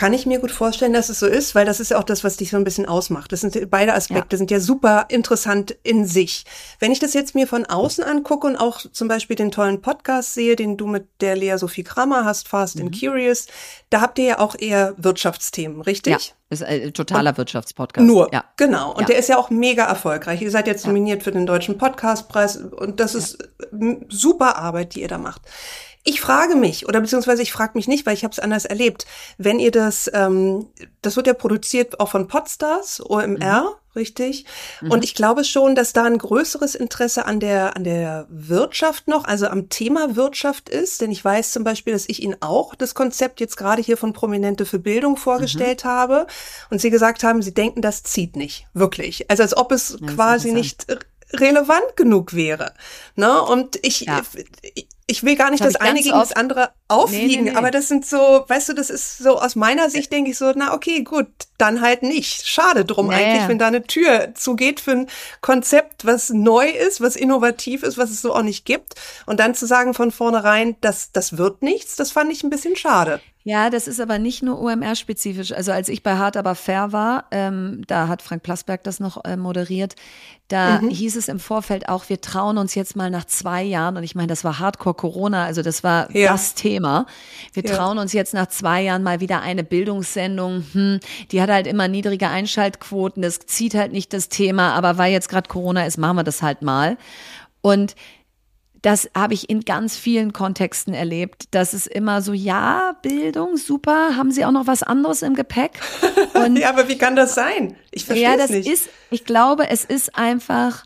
Kann 0.02 0.14
ich 0.14 0.26
mir 0.26 0.40
gut 0.40 0.50
vorstellen, 0.50 0.94
dass 0.94 1.10
es 1.10 1.20
so 1.20 1.28
ist, 1.28 1.54
weil 1.54 1.64
das 1.64 1.80
ist 1.80 1.92
ja 1.92 2.00
auch 2.00 2.04
das, 2.04 2.24
was 2.24 2.36
dich 2.36 2.50
so 2.50 2.58
ein 2.58 2.64
bisschen 2.64 2.88
ausmacht. 2.88 3.32
Das 3.32 3.42
sind 3.42 3.70
beide 3.70 3.94
Aspekte 3.94 4.36
ja. 4.36 4.38
sind 4.40 4.50
ja 4.50 4.60
super 4.60 5.06
interessant 5.10 5.78
in 5.84 6.08
sich. 6.08 6.44
Wenn 6.80 6.92
ich 6.92 6.98
das 6.98 7.14
jetzt 7.14 7.36
mir 7.36 7.46
von 7.46 7.68
außen 7.68 8.04
angucke 8.04 8.48
und 8.48 8.56
auch 8.56 8.80
zum 8.92 9.08
Beispiel 9.08 9.36
den 9.36 9.52
tollen 9.52 9.80
Podcast 9.80 10.34
sehe, 10.34 10.56
den 10.56 10.76
du 10.76 10.88
mit 10.88 11.08
der 11.22 11.36
Lea 11.36 11.56
Sophie 11.56 11.84
Kramer 11.84 12.26
hast, 12.26 12.48
Fast 12.48 12.78
mhm. 12.78 12.88
and 12.88 13.00
Curious, 13.00 13.46
da 13.92 14.02
habt 14.02 14.18
ihr 14.18 14.26
ja 14.26 14.40
auch 14.40 14.56
eher 14.58 14.96
Wirtschaftsthemen, 14.98 15.82
richtig? 15.82 16.14
Ja. 16.14 16.36
Ist 16.50 16.64
ein 16.64 16.94
totaler 16.94 17.30
und 17.30 17.38
Wirtschaftspodcast. 17.38 18.06
Nur, 18.06 18.34
ja. 18.34 18.44
genau. 18.58 18.94
Und 18.94 19.02
ja. 19.02 19.06
der 19.06 19.20
ist 19.20 19.30
ja 19.30 19.38
auch 19.38 19.52
mega 19.52 19.86
erfolgreich. 19.86 20.42
Ihr 20.42 20.52
seid 20.52 20.66
jetzt 20.66 20.86
nominiert 20.88 21.22
für 21.22 21.32
den 21.32 21.46
Deutschen 21.46 21.78
Podcastpreis 21.78 22.58
und 22.58 23.00
das 23.00 23.14
ist 23.14 23.38
super 24.10 24.58
Arbeit, 24.58 24.96
die 24.96 25.02
ihr 25.02 25.08
da 25.08 25.20
macht. 25.20 25.44
Ich 26.04 26.20
frage 26.20 26.56
mich, 26.56 26.88
oder 26.88 27.00
beziehungsweise 27.00 27.44
ich 27.44 27.52
frage 27.52 27.74
mich 27.76 27.88
nicht, 27.88 28.08
weil 28.08 28.16
ich 28.16 28.24
habe 28.24 28.32
es 28.32 28.40
anders 28.40 28.66
erlebt, 28.66 29.06
wenn 29.38 29.60
ihr 29.60 29.70
das, 29.70 30.10
ähm, 30.14 30.68
das 31.04 31.16
wird 31.16 31.28
ja 31.28 31.34
produziert 31.34 32.00
auch 32.00 32.10
von 32.10 32.28
Podstars, 32.28 33.04
OMR, 33.08 33.62
mhm. 33.62 33.68
richtig? 33.96 34.46
Mhm. 34.82 34.92
Und 34.92 35.04
ich 35.04 35.14
glaube 35.14 35.44
schon, 35.44 35.76
dass 35.76 35.94
da 35.94 36.06
ein 36.06 36.18
größeres 36.18 36.74
Interesse 36.74 37.26
an 37.26 37.40
der, 37.40 37.76
an 37.76 37.84
der 37.84 38.26
Wirtschaft 38.30 39.08
noch, 39.08 39.26
also 39.26 39.46
am 39.46 39.70
Thema 39.70 40.16
Wirtschaft 40.16 40.70
ist, 40.70 41.02
denn 41.02 41.12
ich 41.12 41.24
weiß 41.24 41.52
zum 41.52 41.64
Beispiel, 41.64 41.94
dass 41.94 42.10
ich 42.10 42.24
Ihnen 42.24 42.38
auch 42.40 42.74
das 42.74 42.96
Konzept 42.96 43.40
jetzt 43.40 43.56
gerade 43.56 43.84
hier 43.84 43.96
von 43.98 44.12
Prominente 44.12 44.66
für 44.66 44.80
Bildung 44.80 45.18
vorgestellt 45.18 45.84
mhm. 45.84 45.90
habe 45.90 46.28
und 46.72 46.82
Sie 46.82 46.90
gesagt 46.90 47.24
haben, 47.24 47.44
Sie 47.44 47.54
denken, 47.54 47.84
das 47.84 48.02
zieht 48.02 48.36
nicht, 48.36 48.66
wirklich. 48.74 49.30
Also 49.30 49.44
als 49.44 49.56
ob 49.56 49.72
es 49.72 50.00
quasi 50.08 50.52
nicht 50.52 50.88
relevant 51.34 51.96
genug 51.96 52.34
wäre. 52.34 52.74
Ne? 53.16 53.42
Und 53.42 53.78
ich, 53.84 54.02
ja. 54.02 54.22
ich, 54.74 54.88
ich 55.08 55.24
will 55.24 55.36
gar 55.36 55.52
nicht 55.52 55.64
das, 55.64 55.74
das 55.74 55.82
eine 55.82 56.02
gegen 56.02 56.18
das 56.18 56.32
andere 56.32 56.72
aufwiegen, 56.88 57.28
nee, 57.28 57.36
nee, 57.38 57.52
nee. 57.52 57.56
aber 57.58 57.72
das 57.72 57.88
sind 57.88 58.06
so, 58.06 58.46
weißt 58.48 58.70
du, 58.70 58.74
das 58.74 58.90
ist 58.90 59.18
so 59.18 59.40
aus 59.40 59.56
meiner 59.56 59.90
Sicht 59.90 60.12
denke 60.12 60.32
ich 60.32 60.38
so, 60.38 60.52
na 60.56 60.74
okay, 60.74 61.04
gut, 61.04 61.28
dann 61.58 61.82
halt 61.82 62.04
nicht. 62.04 62.48
Schade 62.48 62.86
drum 62.86 63.10
eigentlich, 63.10 63.48
wenn 63.48 63.60
da 63.60 63.68
eine 63.68 63.84
Tür 63.84 64.34
zugeht 64.36 64.80
für 64.80 64.92
ein 64.92 65.08
Konzept, 65.42 66.06
was 66.06 66.30
neu 66.30 66.68
ist, 66.68 67.02
was 67.02 67.16
innovativ 67.16 67.84
ist, 67.84 67.98
was 67.98 68.10
es 68.10 68.22
so 68.22 68.34
auch 68.34 68.44
nicht 68.44 68.66
gibt. 68.66 68.96
Und 69.26 69.40
dann 69.40 69.56
zu 69.56 69.66
sagen 69.66 69.94
von 69.94 70.12
vornherein, 70.12 70.76
das, 70.82 71.12
das 71.12 71.38
wird 71.38 71.62
nichts, 71.62 71.96
das 71.96 72.12
fand 72.12 72.32
ich 72.32 72.44
ein 72.44 72.50
bisschen 72.50 72.76
schade. 72.76 73.22
Ja, 73.44 73.72
das 73.72 73.88
ist 73.88 74.00
aber 74.00 74.20
nicht 74.20 74.44
nur 74.44 74.62
OMR-spezifisch. 74.62 75.52
Also 75.52 75.72
als 75.72 75.90
ich 75.90 76.04
bei 76.04 76.18
Hart 76.18 76.38
aber 76.38 76.54
fair 76.54 76.92
war, 76.92 77.26
ähm, 77.32 77.82
da 77.88 78.08
hat 78.08 78.22
Frank 78.22 78.44
Plasberg 78.44 78.84
das 78.84 79.00
noch 79.00 79.26
äh, 79.26 79.36
moderiert, 79.36 79.96
da 80.48 80.82
mhm. 80.82 80.90
hieß 80.90 81.16
es 81.16 81.28
im 81.28 81.40
Vorfeld 81.40 81.88
auch, 81.88 82.10
wir 82.10 82.20
trauen 82.20 82.58
uns 82.58 82.76
jetzt 82.76 82.96
mal 82.96 83.10
nach 83.10 83.26
zwei 83.26 83.64
Jahren, 83.64 83.98
und 83.98 84.04
ich 84.04 84.16
meine, 84.16 84.28
das 84.28 84.44
war 84.44 84.60
Hardcore 84.60 84.96
Corona, 84.96 85.46
also 85.46 85.62
das 85.62 85.84
war 85.84 86.14
ja. 86.16 86.34
das 86.34 86.56
Thema. 86.56 87.06
Wir 87.54 87.64
ja. 87.64 87.76
trauen 87.76 87.98
uns 87.98 88.14
jetzt 88.14 88.34
nach 88.34 88.48
zwei 88.48 88.82
Jahren 88.82 89.02
mal 89.02 89.22
wieder 89.22 89.42
eine 89.42 89.64
Bildungssendung. 89.64 90.66
Hm, 90.74 91.00
die 91.32 91.42
hat 91.42 91.50
halt 91.50 91.68
immer 91.68 91.88
niedrige 91.88 92.28
Einschaltquoten, 92.28 93.22
das 93.22 93.40
zieht 93.40 93.76
halt 93.76 93.92
nicht 93.94 94.14
das 94.14 94.30
Thema, 94.30 94.74
aber 94.74 94.98
weil 94.98 95.12
jetzt 95.12 95.30
gerade 95.30 95.48
Corona 95.48 95.86
ist, 95.86 95.98
machen 95.98 96.18
wir 96.18 96.24
das 96.24 96.42
halt 96.42 96.62
mal. 96.62 96.98
Und 97.62 97.96
das 98.82 99.10
habe 99.16 99.34
ich 99.34 99.50
in 99.50 99.62
ganz 99.62 99.96
vielen 99.96 100.34
Kontexten 100.34 100.94
erlebt. 100.94 101.46
Das 101.52 101.74
ist 101.74 101.88
immer 101.88 102.22
so, 102.22 102.34
ja, 102.34 102.96
Bildung, 103.02 103.58
super, 103.58 104.16
haben 104.18 104.32
Sie 104.32 104.44
auch 104.44 104.52
noch 104.52 104.68
was 104.68 104.84
anderes 104.84 105.22
im 105.22 105.36
Gepäck? 105.36 105.80
Ja, 106.56 106.70
aber 106.70 106.88
wie 106.88 106.98
kann 106.98 107.16
das 107.16 107.36
sein? 107.36 107.76
Ich 107.92 108.06
verstehe 108.06 108.30
ja, 108.30 108.38
das 108.38 108.50
nicht. 108.50 108.68
ist, 108.68 108.90
ich 109.10 109.26
glaube, 109.26 109.70
es 109.70 109.86
ist 109.86 110.16
einfach 110.16 110.86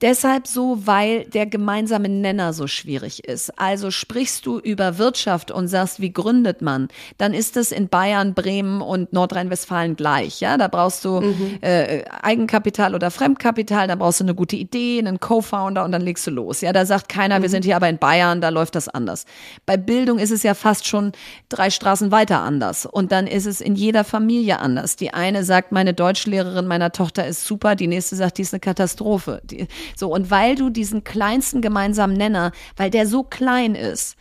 Deshalb 0.00 0.46
so, 0.46 0.86
weil 0.86 1.24
der 1.24 1.46
gemeinsame 1.46 2.08
Nenner 2.08 2.54
so 2.54 2.66
schwierig 2.66 3.24
ist. 3.26 3.58
Also 3.58 3.90
sprichst 3.90 4.46
du 4.46 4.58
über 4.58 4.96
Wirtschaft 4.96 5.50
und 5.50 5.68
sagst, 5.68 6.00
wie 6.00 6.12
gründet 6.12 6.62
man, 6.62 6.88
dann 7.18 7.34
ist 7.34 7.56
es 7.58 7.70
in 7.70 7.88
Bayern, 7.88 8.32
Bremen 8.32 8.80
und 8.80 9.12
Nordrhein-Westfalen 9.12 9.96
gleich. 9.96 10.40
Ja, 10.40 10.56
da 10.56 10.68
brauchst 10.68 11.04
du 11.04 11.20
mhm. 11.20 11.58
äh, 11.60 12.04
Eigenkapital 12.22 12.94
oder 12.94 13.10
Fremdkapital, 13.10 13.88
da 13.88 13.94
brauchst 13.96 14.20
du 14.20 14.24
eine 14.24 14.34
gute 14.34 14.56
Idee, 14.56 14.98
einen 14.98 15.20
Co-Founder 15.20 15.84
und 15.84 15.92
dann 15.92 16.02
legst 16.02 16.26
du 16.26 16.30
los. 16.30 16.62
Ja, 16.62 16.72
da 16.72 16.86
sagt 16.86 17.10
keiner, 17.10 17.38
mhm. 17.38 17.42
wir 17.42 17.50
sind 17.50 17.64
hier 17.66 17.76
aber 17.76 17.88
in 17.88 17.98
Bayern, 17.98 18.40
da 18.40 18.48
läuft 18.48 18.76
das 18.76 18.88
anders. 18.88 19.26
Bei 19.66 19.76
Bildung 19.76 20.18
ist 20.18 20.30
es 20.30 20.42
ja 20.42 20.54
fast 20.54 20.86
schon 20.86 21.12
drei 21.50 21.68
Straßen 21.68 22.10
weiter 22.10 22.40
anders 22.40 22.86
und 22.86 23.12
dann 23.12 23.26
ist 23.26 23.46
es 23.46 23.60
in 23.60 23.74
jeder 23.74 24.04
Familie 24.04 24.60
anders. 24.60 24.96
Die 24.96 25.12
eine 25.12 25.44
sagt, 25.44 25.72
meine 25.72 25.92
Deutschlehrerin 25.92 26.66
meiner 26.66 26.92
Tochter 26.92 27.26
ist 27.26 27.44
super, 27.44 27.74
die 27.76 27.86
nächste 27.86 28.16
sagt, 28.16 28.38
die 28.38 28.42
ist 28.42 28.54
eine 28.54 28.60
Katastrophe. 28.60 29.42
Die, 29.44 29.68
so, 29.96 30.12
und 30.12 30.30
weil 30.30 30.54
du 30.54 30.70
diesen 30.70 31.04
kleinsten 31.04 31.60
gemeinsamen 31.60 32.16
Nenner, 32.16 32.52
weil 32.76 32.90
der 32.90 33.06
so 33.06 33.22
klein 33.22 33.74
ist, 33.74 34.16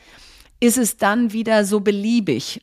ist 0.59 0.77
es 0.77 0.97
dann 0.97 1.33
wieder 1.33 1.65
so 1.65 1.79
beliebig. 1.79 2.61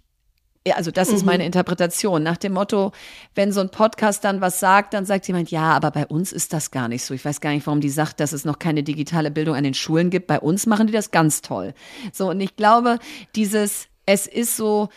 Also 0.75 0.91
das 0.91 1.11
ist 1.11 1.25
meine 1.25 1.45
mhm. 1.45 1.47
Interpretation. 1.47 2.23
Nach 2.25 2.37
dem 2.37 2.53
Motto, 2.53 2.91
wenn 3.37 3.53
so 3.53 3.61
ein 3.61 3.71
Podcast 3.71 4.25
dann 4.25 4.41
was 4.41 4.59
sagt, 4.59 4.95
dann 4.95 5.05
sagt 5.05 5.29
jemand, 5.29 5.51
ja, 5.51 5.73
aber 5.73 5.93
bei 5.93 6.07
uns 6.07 6.33
ist 6.33 6.53
das 6.53 6.73
gar 6.73 6.89
nicht 6.89 7.05
so. 7.05 7.15
Ich 7.15 7.25
weiß 7.25 7.41
gar 7.41 7.51
nicht, 7.51 7.67
warum 7.67 7.81
die 7.81 7.89
sagt, 7.89 8.19
dass 8.19 8.33
es 8.33 8.45
noch 8.45 8.59
keine 8.59 8.83
digitale 8.83 9.31
Bildung 9.31 9.55
an 9.55 9.63
den 9.63 9.75
Schulen 9.75 10.11
gibt. 10.11 10.27
Bei 10.27 10.41
uns 10.41 10.67
machen 10.67 10.89
die 10.89 10.93
das 10.93 11.13
ganz 11.13 11.41
toll. 11.41 11.73
So, 12.13 12.31
und 12.31 12.41
ich 12.41 12.57
glaube, 12.57 12.99
dieses, 13.37 13.87
es 14.07 14.27
ist 14.27 14.57
so 14.57 14.89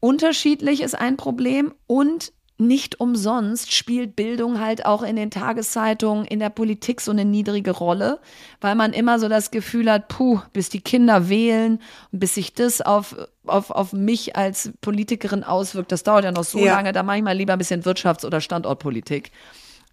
unterschiedlich 0.00 0.82
ist 0.82 0.94
ein 0.94 1.16
Problem 1.16 1.74
und 1.86 2.32
nicht 2.58 3.00
umsonst 3.00 3.74
spielt 3.74 4.16
Bildung 4.16 4.60
halt 4.60 4.86
auch 4.86 5.02
in 5.02 5.16
den 5.16 5.30
Tageszeitungen, 5.30 6.24
in 6.24 6.38
der 6.38 6.50
Politik 6.50 7.00
so 7.00 7.10
eine 7.10 7.24
niedrige 7.24 7.70
Rolle, 7.70 8.18
weil 8.60 8.74
man 8.74 8.92
immer 8.92 9.18
so 9.18 9.28
das 9.28 9.50
Gefühl 9.50 9.90
hat, 9.90 10.08
puh, 10.08 10.40
bis 10.52 10.70
die 10.70 10.80
Kinder 10.80 11.28
wählen 11.28 11.80
und 12.12 12.20
bis 12.20 12.34
sich 12.34 12.54
das 12.54 12.80
auf, 12.80 13.16
auf, 13.46 13.70
auf 13.70 13.92
mich 13.92 14.36
als 14.36 14.72
Politikerin 14.80 15.44
auswirkt, 15.44 15.92
das 15.92 16.02
dauert 16.02 16.24
ja 16.24 16.32
noch 16.32 16.44
so 16.44 16.58
ja. 16.58 16.74
lange, 16.74 16.92
da 16.92 17.02
mache 17.02 17.18
ich 17.18 17.22
mal 17.22 17.36
lieber 17.36 17.52
ein 17.52 17.58
bisschen 17.58 17.82
Wirtschafts- 17.82 18.24
oder 18.24 18.40
Standortpolitik. 18.40 19.32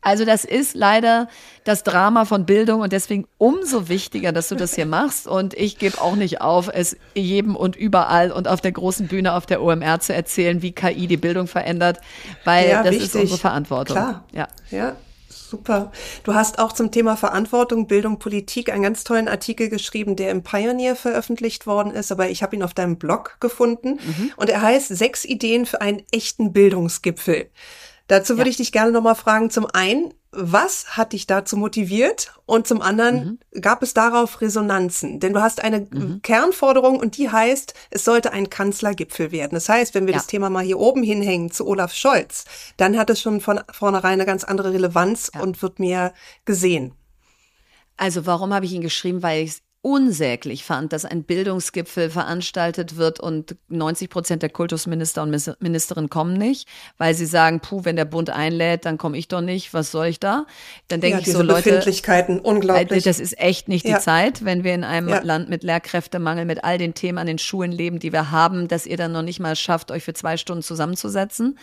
Also 0.04 0.26
das 0.26 0.46
ist 0.46 0.76
leider 0.76 1.28
das 1.64 1.84
Drama 1.84 2.26
von 2.26 2.46
Bildung 2.46 2.82
und 2.82 2.92
deswegen 2.92 3.26
umso 3.38 3.88
wichtiger, 3.88 4.32
dass 4.32 4.50
du 4.50 4.56
das 4.56 4.76
hier 4.76 4.86
machst. 4.86 5.28
Und 5.28 5.54
ich 5.54 5.78
gebe 5.78 6.00
auch 6.02 6.16
nicht 6.16 6.42
auf, 6.42 6.70
es 6.72 6.98
jedem 7.16 7.56
und 7.56 7.76
überall 7.76 8.32
und 8.32 8.48
auf 8.48 8.62
der 8.62 8.74
großen 8.74 9.08
Bühne 9.08 9.34
auf 9.34 9.46
der 9.46 9.62
OMR 9.62 10.00
zu 10.00 10.14
erzählen, 10.14 10.62
wie 10.62 10.74
KI 10.74 11.08
die 11.08 11.18
Bildung 11.18 11.48
verändert, 11.48 12.00
weil 12.44 12.70
ja, 12.70 12.84
das 12.84 12.94
wichtig. 12.94 13.08
ist 13.08 13.16
unsere 13.16 13.40
Verantwortung. 13.40 13.96
Klar. 13.96 14.26
Ja. 14.34 14.48
ja. 14.72 14.96
Super. 15.54 15.92
Du 16.24 16.34
hast 16.34 16.58
auch 16.58 16.74
zum 16.74 16.90
Thema 16.90 17.16
Verantwortung, 17.16 17.86
Bildung, 17.86 18.18
Politik 18.18 18.74
einen 18.74 18.82
ganz 18.82 19.04
tollen 19.04 19.28
Artikel 19.28 19.70
geschrieben, 19.70 20.16
der 20.16 20.32
im 20.32 20.42
Pioneer 20.42 20.96
veröffentlicht 20.96 21.68
worden 21.68 21.92
ist, 21.92 22.12
aber 22.12 22.30
ich 22.30 22.42
habe 22.42 22.56
ihn 22.56 22.64
auf 22.64 22.74
deinem 22.74 22.98
Blog 22.98 23.38
gefunden 23.40 24.00
mhm. 24.04 24.32
und 24.36 24.50
er 24.50 24.64
heißt 24.64 24.88
Sechs 24.88 25.24
Ideen 25.26 25.68
für 25.68 25.80
einen 25.80 26.02
echten 26.12 26.54
Bildungsgipfel. 26.54 27.52
Dazu 28.14 28.38
würde 28.38 28.50
ja. 28.50 28.52
ich 28.52 28.58
dich 28.58 28.72
gerne 28.72 28.92
nochmal 28.92 29.16
fragen, 29.16 29.50
zum 29.50 29.66
einen, 29.66 30.14
was 30.32 30.98
hat 30.98 31.14
dich 31.14 31.26
dazu 31.26 31.58
motiviert? 31.58 32.32
Und 32.46 32.68
zum 32.68 32.80
anderen, 32.80 33.40
mhm. 33.52 33.62
gab 33.62 33.82
es 33.82 33.96
darauf 33.96 34.40
Resonanzen? 34.40 35.20
Denn 35.20 35.34
du 35.34 35.42
hast 35.42 35.64
eine 35.64 35.88
mhm. 35.90 36.22
Kernforderung 36.22 37.00
und 37.00 37.18
die 37.18 37.32
heißt, 37.32 37.74
es 37.90 38.06
sollte 38.06 38.32
ein 38.32 38.52
Kanzlergipfel 38.52 39.32
werden. 39.32 39.56
Das 39.56 39.68
heißt, 39.68 39.96
wenn 39.96 40.06
wir 40.06 40.14
ja. 40.14 40.20
das 40.20 40.28
Thema 40.28 40.52
mal 40.52 40.64
hier 40.64 40.78
oben 40.78 41.02
hinhängen 41.02 41.50
zu 41.50 41.66
Olaf 41.66 41.92
Scholz, 41.96 42.46
dann 42.78 43.00
hat 43.00 43.10
es 43.10 43.20
schon 43.20 43.42
von 43.42 43.62
vornherein 43.72 44.14
eine 44.14 44.28
ganz 44.28 44.44
andere 44.44 44.74
Relevanz 44.74 45.32
ja. 45.34 45.42
und 45.42 45.60
wird 45.64 45.80
mehr 45.80 46.14
gesehen. 46.46 46.94
Also 47.98 48.28
warum 48.28 48.54
habe 48.54 48.68
ich 48.68 48.74
ihn 48.74 48.82
geschrieben? 48.82 49.24
Weil 49.24 49.46
ich 49.46 49.64
unsäglich 49.84 50.64
fand, 50.64 50.94
dass 50.94 51.04
ein 51.04 51.24
Bildungsgipfel 51.24 52.10
veranstaltet 52.10 52.96
wird 52.96 53.20
und 53.20 53.58
90 53.68 54.10
Prozent 54.10 54.42
der 54.42 54.50
Kultusminister 54.50 55.22
und 55.22 55.30
Ministerinnen 55.60 56.10
kommen 56.10 56.38
nicht, 56.38 56.70
weil 56.98 57.14
sie 57.14 57.26
sagen, 57.26 57.60
puh, 57.60 57.84
wenn 57.84 57.98
der 57.98 58.06
Bund 58.06 58.30
einlädt, 58.30 58.86
dann 58.86 58.98
komme 58.98 59.18
ich 59.18 59.28
doch 59.28 59.42
nicht, 59.42 59.74
was 59.74 59.92
soll 59.92 60.08
ich 60.08 60.22
da? 60.22 60.46
Dann 60.88 61.02
denke 61.02 61.18
ja, 61.18 61.28
ich 61.28 61.34
so, 61.34 61.42
Leute, 61.42 61.70
Befindlichkeiten, 61.70 62.40
unglaublich. 62.40 63.04
Das 63.04 63.20
ist 63.20 63.38
echt 63.38 63.68
nicht 63.68 63.86
ja. 63.86 63.98
die 63.98 64.04
Zeit, 64.04 64.46
wenn 64.46 64.64
wir 64.64 64.74
in 64.74 64.86
einem 64.86 65.10
ja. 65.10 65.22
Land 65.22 65.50
mit 65.50 65.64
Lehrkräftemangel, 65.64 66.46
mit 66.46 66.64
all 66.64 66.78
den 66.78 66.94
Themen 66.94 67.18
an 67.18 67.28
den 67.28 67.38
Schulen 67.38 67.74
leben, 67.74 68.00
die 68.00 68.14
wir 68.14 68.32
haben, 68.32 68.70
dass 68.70 68.86
ihr 68.86 68.96
dann 68.96 69.12
noch 69.12 69.22
nicht 69.22 69.42
mal 69.42 69.58
schafft, 69.58 69.92
euch 69.92 70.06
für 70.06 70.14
zwei 70.14 70.38
Stunden 70.38 70.64
zusammenzusetzen. 70.64 71.60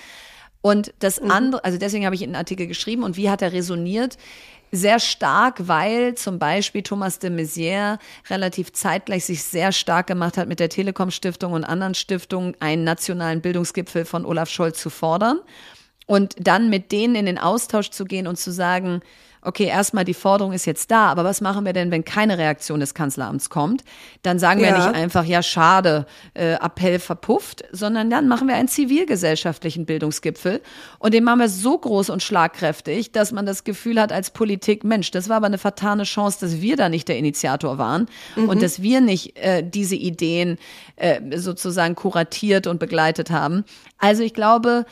Und 0.63 0.93
das 0.99 1.21
mhm. 1.21 1.31
andere, 1.31 1.65
also 1.65 1.79
deswegen 1.79 2.05
habe 2.05 2.15
ich 2.15 2.23
einen 2.23 2.37
Artikel 2.37 2.67
geschrieben 2.67 3.03
und 3.03 3.17
wie 3.17 3.31
hat 3.31 3.43
er 3.43 3.53
resoniert? 3.53 4.17
sehr 4.73 5.01
stark, 5.01 5.67
weil 5.67 6.15
zum 6.15 6.39
Beispiel 6.39 6.83
Thomas 6.83 7.19
de 7.19 7.31
Maizière 7.31 7.99
relativ 8.29 8.73
zeitgleich 8.73 9.25
sich 9.25 9.43
sehr 9.43 9.73
stark 9.73 10.07
gemacht 10.07 10.37
hat, 10.37 10.49
mit 10.49 10.61
der 10.61 10.69
Telekom 10.69 11.11
Stiftung 11.11 11.53
und 11.53 11.65
anderen 11.65 11.95
Stiftungen 11.95 12.55
einen 12.61 12.85
nationalen 12.85 13.41
Bildungsgipfel 13.41 14.05
von 14.05 14.25
Olaf 14.25 14.49
Scholz 14.49 14.81
zu 14.81 14.91
fordern 14.91 15.41
und 16.07 16.37
dann 16.39 16.71
mit 16.71 16.93
denen 16.93 17.15
in 17.17 17.27
den 17.27 17.39
Austausch 17.39 17.91
zu 17.91 18.05
gehen 18.05 18.27
und 18.27 18.37
zu 18.37 18.53
sagen, 18.53 19.01
okay, 19.43 19.65
erstmal 19.65 20.05
die 20.05 20.15
Forderung 20.15 20.53
ist 20.53 20.67
jetzt 20.67 20.91
da, 20.91 21.07
aber 21.07 21.25
was 21.25 21.41
machen 21.41 21.65
wir 21.65 21.73
denn, 21.73 21.91
wenn 21.91 22.05
keine 22.05 22.39
Reaktion 22.39 22.81
des 22.81 22.95
Kanzleramts 22.95 23.51
kommt? 23.51 23.83
Dann 24.23 24.39
sagen 24.39 24.61
ja. 24.61 24.67
wir 24.67 24.77
nicht 24.77 24.95
einfach, 24.95 25.25
ja, 25.25 25.43
schade, 25.43 26.07
äh, 26.35 26.53
Appell 26.55 26.99
verpufft, 26.99 27.65
sondern 27.73 28.11
dann 28.11 28.29
machen 28.29 28.49
wir 28.49 28.55
einen 28.55 28.69
zivilgesellschaftlichen 28.69 29.87
Bildungsgipfel 29.87 30.61
und 30.99 31.15
den 31.15 31.25
machen 31.25 31.41
wir 31.41 31.49
so 31.49 31.79
groß 31.79 32.11
und 32.11 32.23
schlagkräftig, 32.23 33.13
dass 33.13 33.33
man 33.33 33.47
das 33.47 33.65
Gefühl 33.65 34.01
hat 34.01 34.13
als 34.13 34.31
Politik, 34.31 34.85
Mensch, 34.85 35.11
das 35.11 35.29
war 35.29 35.37
aber 35.37 35.47
eine 35.47 35.59
vertane 35.59 36.05
Chance, 36.05 36.39
dass 36.41 36.61
wir 36.61 36.77
da 36.77 36.89
nicht 36.89 37.09
der 37.09 37.17
Initiator 37.17 37.79
waren 37.79 38.07
mhm. 38.37 38.49
und 38.49 38.63
dass 38.63 38.83
wir 38.83 39.01
nicht 39.01 39.37
äh, 39.39 39.63
diese 39.63 39.97
Ideen 39.97 40.59
äh, 40.97 41.21
sozusagen 41.39 41.95
kuratiert 41.95 42.67
und 42.67 42.79
begleitet 42.79 43.31
haben. 43.31 43.65
Also 43.99 44.23
ich 44.23 44.35
glaube, 44.35 44.85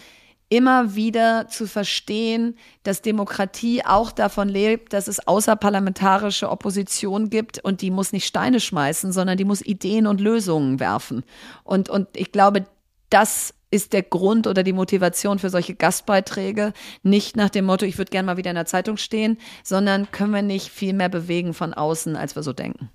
immer 0.48 0.94
wieder 0.94 1.48
zu 1.48 1.66
verstehen, 1.66 2.56
dass 2.82 3.02
Demokratie 3.02 3.84
auch 3.84 4.10
davon 4.10 4.48
lebt, 4.48 4.92
dass 4.92 5.06
es 5.06 5.26
außerparlamentarische 5.26 6.48
Opposition 6.48 7.28
gibt 7.28 7.62
und 7.62 7.82
die 7.82 7.90
muss 7.90 8.12
nicht 8.12 8.26
Steine 8.26 8.60
schmeißen, 8.60 9.12
sondern 9.12 9.36
die 9.36 9.44
muss 9.44 9.60
Ideen 9.60 10.06
und 10.06 10.20
Lösungen 10.20 10.80
werfen. 10.80 11.24
Und, 11.64 11.90
und 11.90 12.08
ich 12.14 12.32
glaube, 12.32 12.64
das 13.10 13.54
ist 13.70 13.92
der 13.92 14.02
Grund 14.02 14.46
oder 14.46 14.62
die 14.62 14.72
Motivation 14.72 15.38
für 15.38 15.50
solche 15.50 15.74
Gastbeiträge. 15.74 16.72
Nicht 17.02 17.36
nach 17.36 17.50
dem 17.50 17.66
Motto, 17.66 17.84
ich 17.84 17.98
würde 17.98 18.10
gerne 18.10 18.26
mal 18.26 18.36
wieder 18.38 18.50
in 18.50 18.56
der 18.56 18.64
Zeitung 18.64 18.96
stehen, 18.96 19.38
sondern 19.62 20.10
können 20.10 20.32
wir 20.32 20.42
nicht 20.42 20.70
viel 20.70 20.94
mehr 20.94 21.10
bewegen 21.10 21.52
von 21.52 21.74
außen, 21.74 22.16
als 22.16 22.34
wir 22.34 22.42
so 22.42 22.54
denken. 22.54 22.90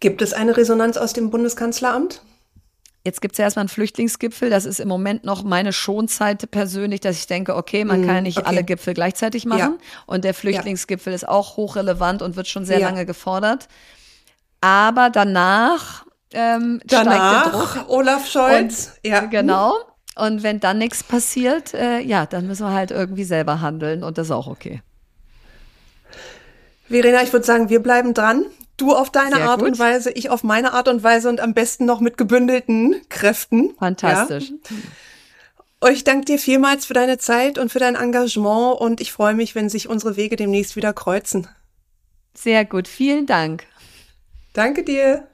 Gibt 0.00 0.20
es 0.20 0.34
eine 0.34 0.56
Resonanz 0.58 0.98
aus 0.98 1.14
dem 1.14 1.30
Bundeskanzleramt? 1.30 2.22
Jetzt 3.04 3.20
gibt 3.20 3.34
es 3.34 3.38
ja 3.38 3.44
erstmal 3.44 3.64
einen 3.64 3.68
Flüchtlingsgipfel. 3.68 4.48
Das 4.48 4.64
ist 4.64 4.80
im 4.80 4.88
Moment 4.88 5.24
noch 5.24 5.42
meine 5.42 5.74
Schonzeit 5.74 6.50
persönlich, 6.50 7.00
dass 7.00 7.16
ich 7.16 7.26
denke, 7.26 7.54
okay, 7.54 7.84
man 7.84 8.00
mm, 8.00 8.06
kann 8.06 8.22
nicht 8.22 8.38
okay. 8.38 8.46
alle 8.46 8.64
Gipfel 8.64 8.94
gleichzeitig 8.94 9.44
machen. 9.44 9.58
Ja. 9.78 10.04
Und 10.06 10.24
der 10.24 10.32
Flüchtlingsgipfel 10.32 11.12
ja. 11.12 11.14
ist 11.16 11.28
auch 11.28 11.58
hochrelevant 11.58 12.22
und 12.22 12.36
wird 12.36 12.48
schon 12.48 12.64
sehr 12.64 12.78
ja. 12.78 12.88
lange 12.88 13.04
gefordert. 13.04 13.68
Aber 14.62 15.10
danach, 15.10 16.06
ähm, 16.32 16.80
danach 16.86 17.42
steigt 17.42 17.54
der 17.54 17.60
Druck. 17.60 17.90
Olaf 17.90 18.26
Scholz. 18.26 18.92
Und, 19.02 19.10
ja. 19.10 19.20
Genau. 19.20 19.74
Und 20.16 20.42
wenn 20.42 20.60
dann 20.60 20.78
nichts 20.78 21.02
passiert, 21.02 21.74
äh, 21.74 21.98
ja, 22.00 22.24
dann 22.24 22.46
müssen 22.46 22.66
wir 22.66 22.72
halt 22.72 22.90
irgendwie 22.90 23.24
selber 23.24 23.60
handeln 23.60 24.02
und 24.02 24.16
das 24.16 24.28
ist 24.28 24.30
auch 24.30 24.46
okay. 24.46 24.80
Verena, 26.88 27.22
ich 27.22 27.32
würde 27.32 27.44
sagen, 27.44 27.68
wir 27.68 27.82
bleiben 27.82 28.14
dran. 28.14 28.46
Du 28.76 28.94
auf 28.94 29.10
deine 29.10 29.36
Sehr 29.36 29.48
Art 29.48 29.60
gut. 29.60 29.68
und 29.68 29.78
Weise, 29.78 30.10
ich 30.10 30.30
auf 30.30 30.42
meine 30.42 30.72
Art 30.72 30.88
und 30.88 31.02
Weise 31.02 31.28
und 31.28 31.40
am 31.40 31.54
besten 31.54 31.84
noch 31.84 32.00
mit 32.00 32.16
gebündelten 32.16 32.96
Kräften. 33.08 33.74
Fantastisch. 33.78 34.50
Ja. 34.50 35.90
Ich 35.90 36.02
danke 36.02 36.24
dir 36.24 36.38
vielmals 36.38 36.86
für 36.86 36.94
deine 36.94 37.18
Zeit 37.18 37.58
und 37.58 37.70
für 37.70 37.78
dein 37.78 37.94
Engagement 37.94 38.80
und 38.80 39.00
ich 39.00 39.12
freue 39.12 39.34
mich, 39.34 39.54
wenn 39.54 39.68
sich 39.68 39.88
unsere 39.88 40.16
Wege 40.16 40.36
demnächst 40.36 40.76
wieder 40.76 40.92
kreuzen. 40.92 41.46
Sehr 42.32 42.64
gut, 42.64 42.88
vielen 42.88 43.26
Dank. 43.26 43.64
Danke 44.54 44.82
dir. 44.82 45.28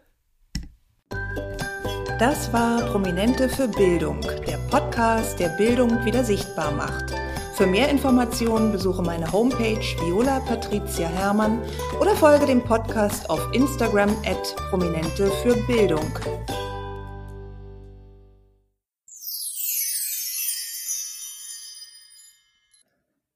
Das 2.19 2.53
war 2.53 2.83
Prominente 2.87 3.49
für 3.49 3.69
Bildung, 3.69 4.21
der 4.47 4.59
Podcast, 4.71 5.39
der 5.39 5.49
Bildung 5.51 6.05
wieder 6.05 6.25
sichtbar 6.25 6.73
macht. 6.73 7.15
Für 7.61 7.67
mehr 7.67 7.91
Informationen 7.91 8.73
besuche 8.73 9.03
meine 9.03 9.31
Homepage 9.31 9.85
Viola 10.01 10.41
Patricia 10.41 11.07
Hermann 11.07 11.61
oder 12.01 12.17
folge 12.17 12.47
dem 12.47 12.65
Podcast 12.65 13.29
auf 13.29 13.53
Instagram 13.53 14.09
at 14.25 14.57
Prominente 14.71 15.31
für 15.43 15.55
Bildung. 15.67 16.11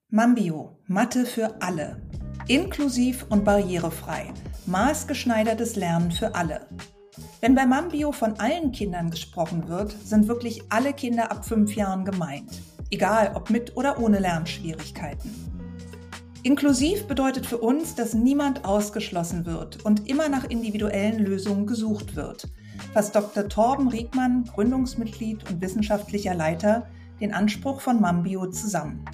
Mambio, 0.08 0.78
Mathe 0.86 1.26
für 1.26 1.60
alle. 1.60 2.00
Inklusiv 2.48 3.26
und 3.28 3.44
barrierefrei. 3.44 4.32
Maßgeschneidertes 4.64 5.76
Lernen 5.76 6.10
für 6.10 6.34
alle. 6.34 6.66
Wenn 7.42 7.54
bei 7.54 7.66
Mambio 7.66 8.10
von 8.10 8.40
allen 8.40 8.72
Kindern 8.72 9.10
gesprochen 9.10 9.68
wird, 9.68 9.94
sind 10.02 10.28
wirklich 10.28 10.62
alle 10.70 10.94
Kinder 10.94 11.30
ab 11.30 11.44
fünf 11.44 11.76
Jahren 11.76 12.06
gemeint 12.06 12.62
egal 12.94 13.32
ob 13.34 13.50
mit 13.50 13.76
oder 13.76 13.98
ohne 13.98 14.20
Lernschwierigkeiten. 14.20 15.30
Inklusiv 16.44 17.06
bedeutet 17.06 17.46
für 17.46 17.58
uns, 17.58 17.94
dass 17.94 18.14
niemand 18.14 18.64
ausgeschlossen 18.64 19.46
wird 19.46 19.84
und 19.84 20.08
immer 20.08 20.28
nach 20.28 20.44
individuellen 20.44 21.24
Lösungen 21.24 21.66
gesucht 21.66 22.16
wird, 22.16 22.48
fasst 22.92 23.16
Dr. 23.16 23.48
Torben 23.48 23.88
Riegmann, 23.88 24.44
Gründungsmitglied 24.44 25.50
und 25.50 25.60
wissenschaftlicher 25.60 26.34
Leiter, 26.34 26.86
den 27.20 27.32
Anspruch 27.32 27.80
von 27.80 28.00
Mambio 28.00 28.46
zusammen. 28.50 29.04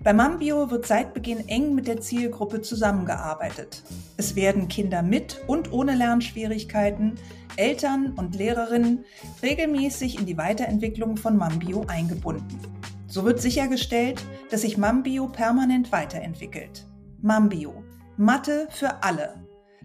Bei 0.00 0.12
Mambio 0.12 0.70
wird 0.70 0.86
seit 0.86 1.12
Beginn 1.12 1.48
eng 1.48 1.74
mit 1.74 1.88
der 1.88 2.00
Zielgruppe 2.00 2.62
zusammengearbeitet. 2.62 3.82
Es 4.16 4.36
werden 4.36 4.68
Kinder 4.68 5.02
mit 5.02 5.42
und 5.48 5.72
ohne 5.72 5.96
Lernschwierigkeiten, 5.96 7.16
Eltern 7.56 8.12
und 8.16 8.36
Lehrerinnen 8.36 9.04
regelmäßig 9.42 10.18
in 10.18 10.26
die 10.26 10.38
Weiterentwicklung 10.38 11.16
von 11.16 11.36
Mambio 11.36 11.84
eingebunden. 11.88 12.60
So 13.08 13.24
wird 13.24 13.40
sichergestellt, 13.40 14.24
dass 14.50 14.60
sich 14.60 14.78
Mambio 14.78 15.26
permanent 15.26 15.90
weiterentwickelt. 15.90 16.86
Mambio, 17.20 17.82
Mathe 18.16 18.68
für 18.70 19.02
alle. 19.02 19.34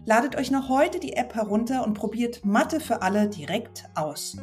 Ladet 0.04 0.36
euch 0.36 0.52
noch 0.52 0.68
heute 0.68 1.00
die 1.00 1.14
App 1.14 1.34
herunter 1.34 1.84
und 1.84 1.94
probiert 1.94 2.44
Mathe 2.44 2.78
für 2.78 3.02
alle 3.02 3.28
direkt 3.28 3.86
aus. 3.96 4.36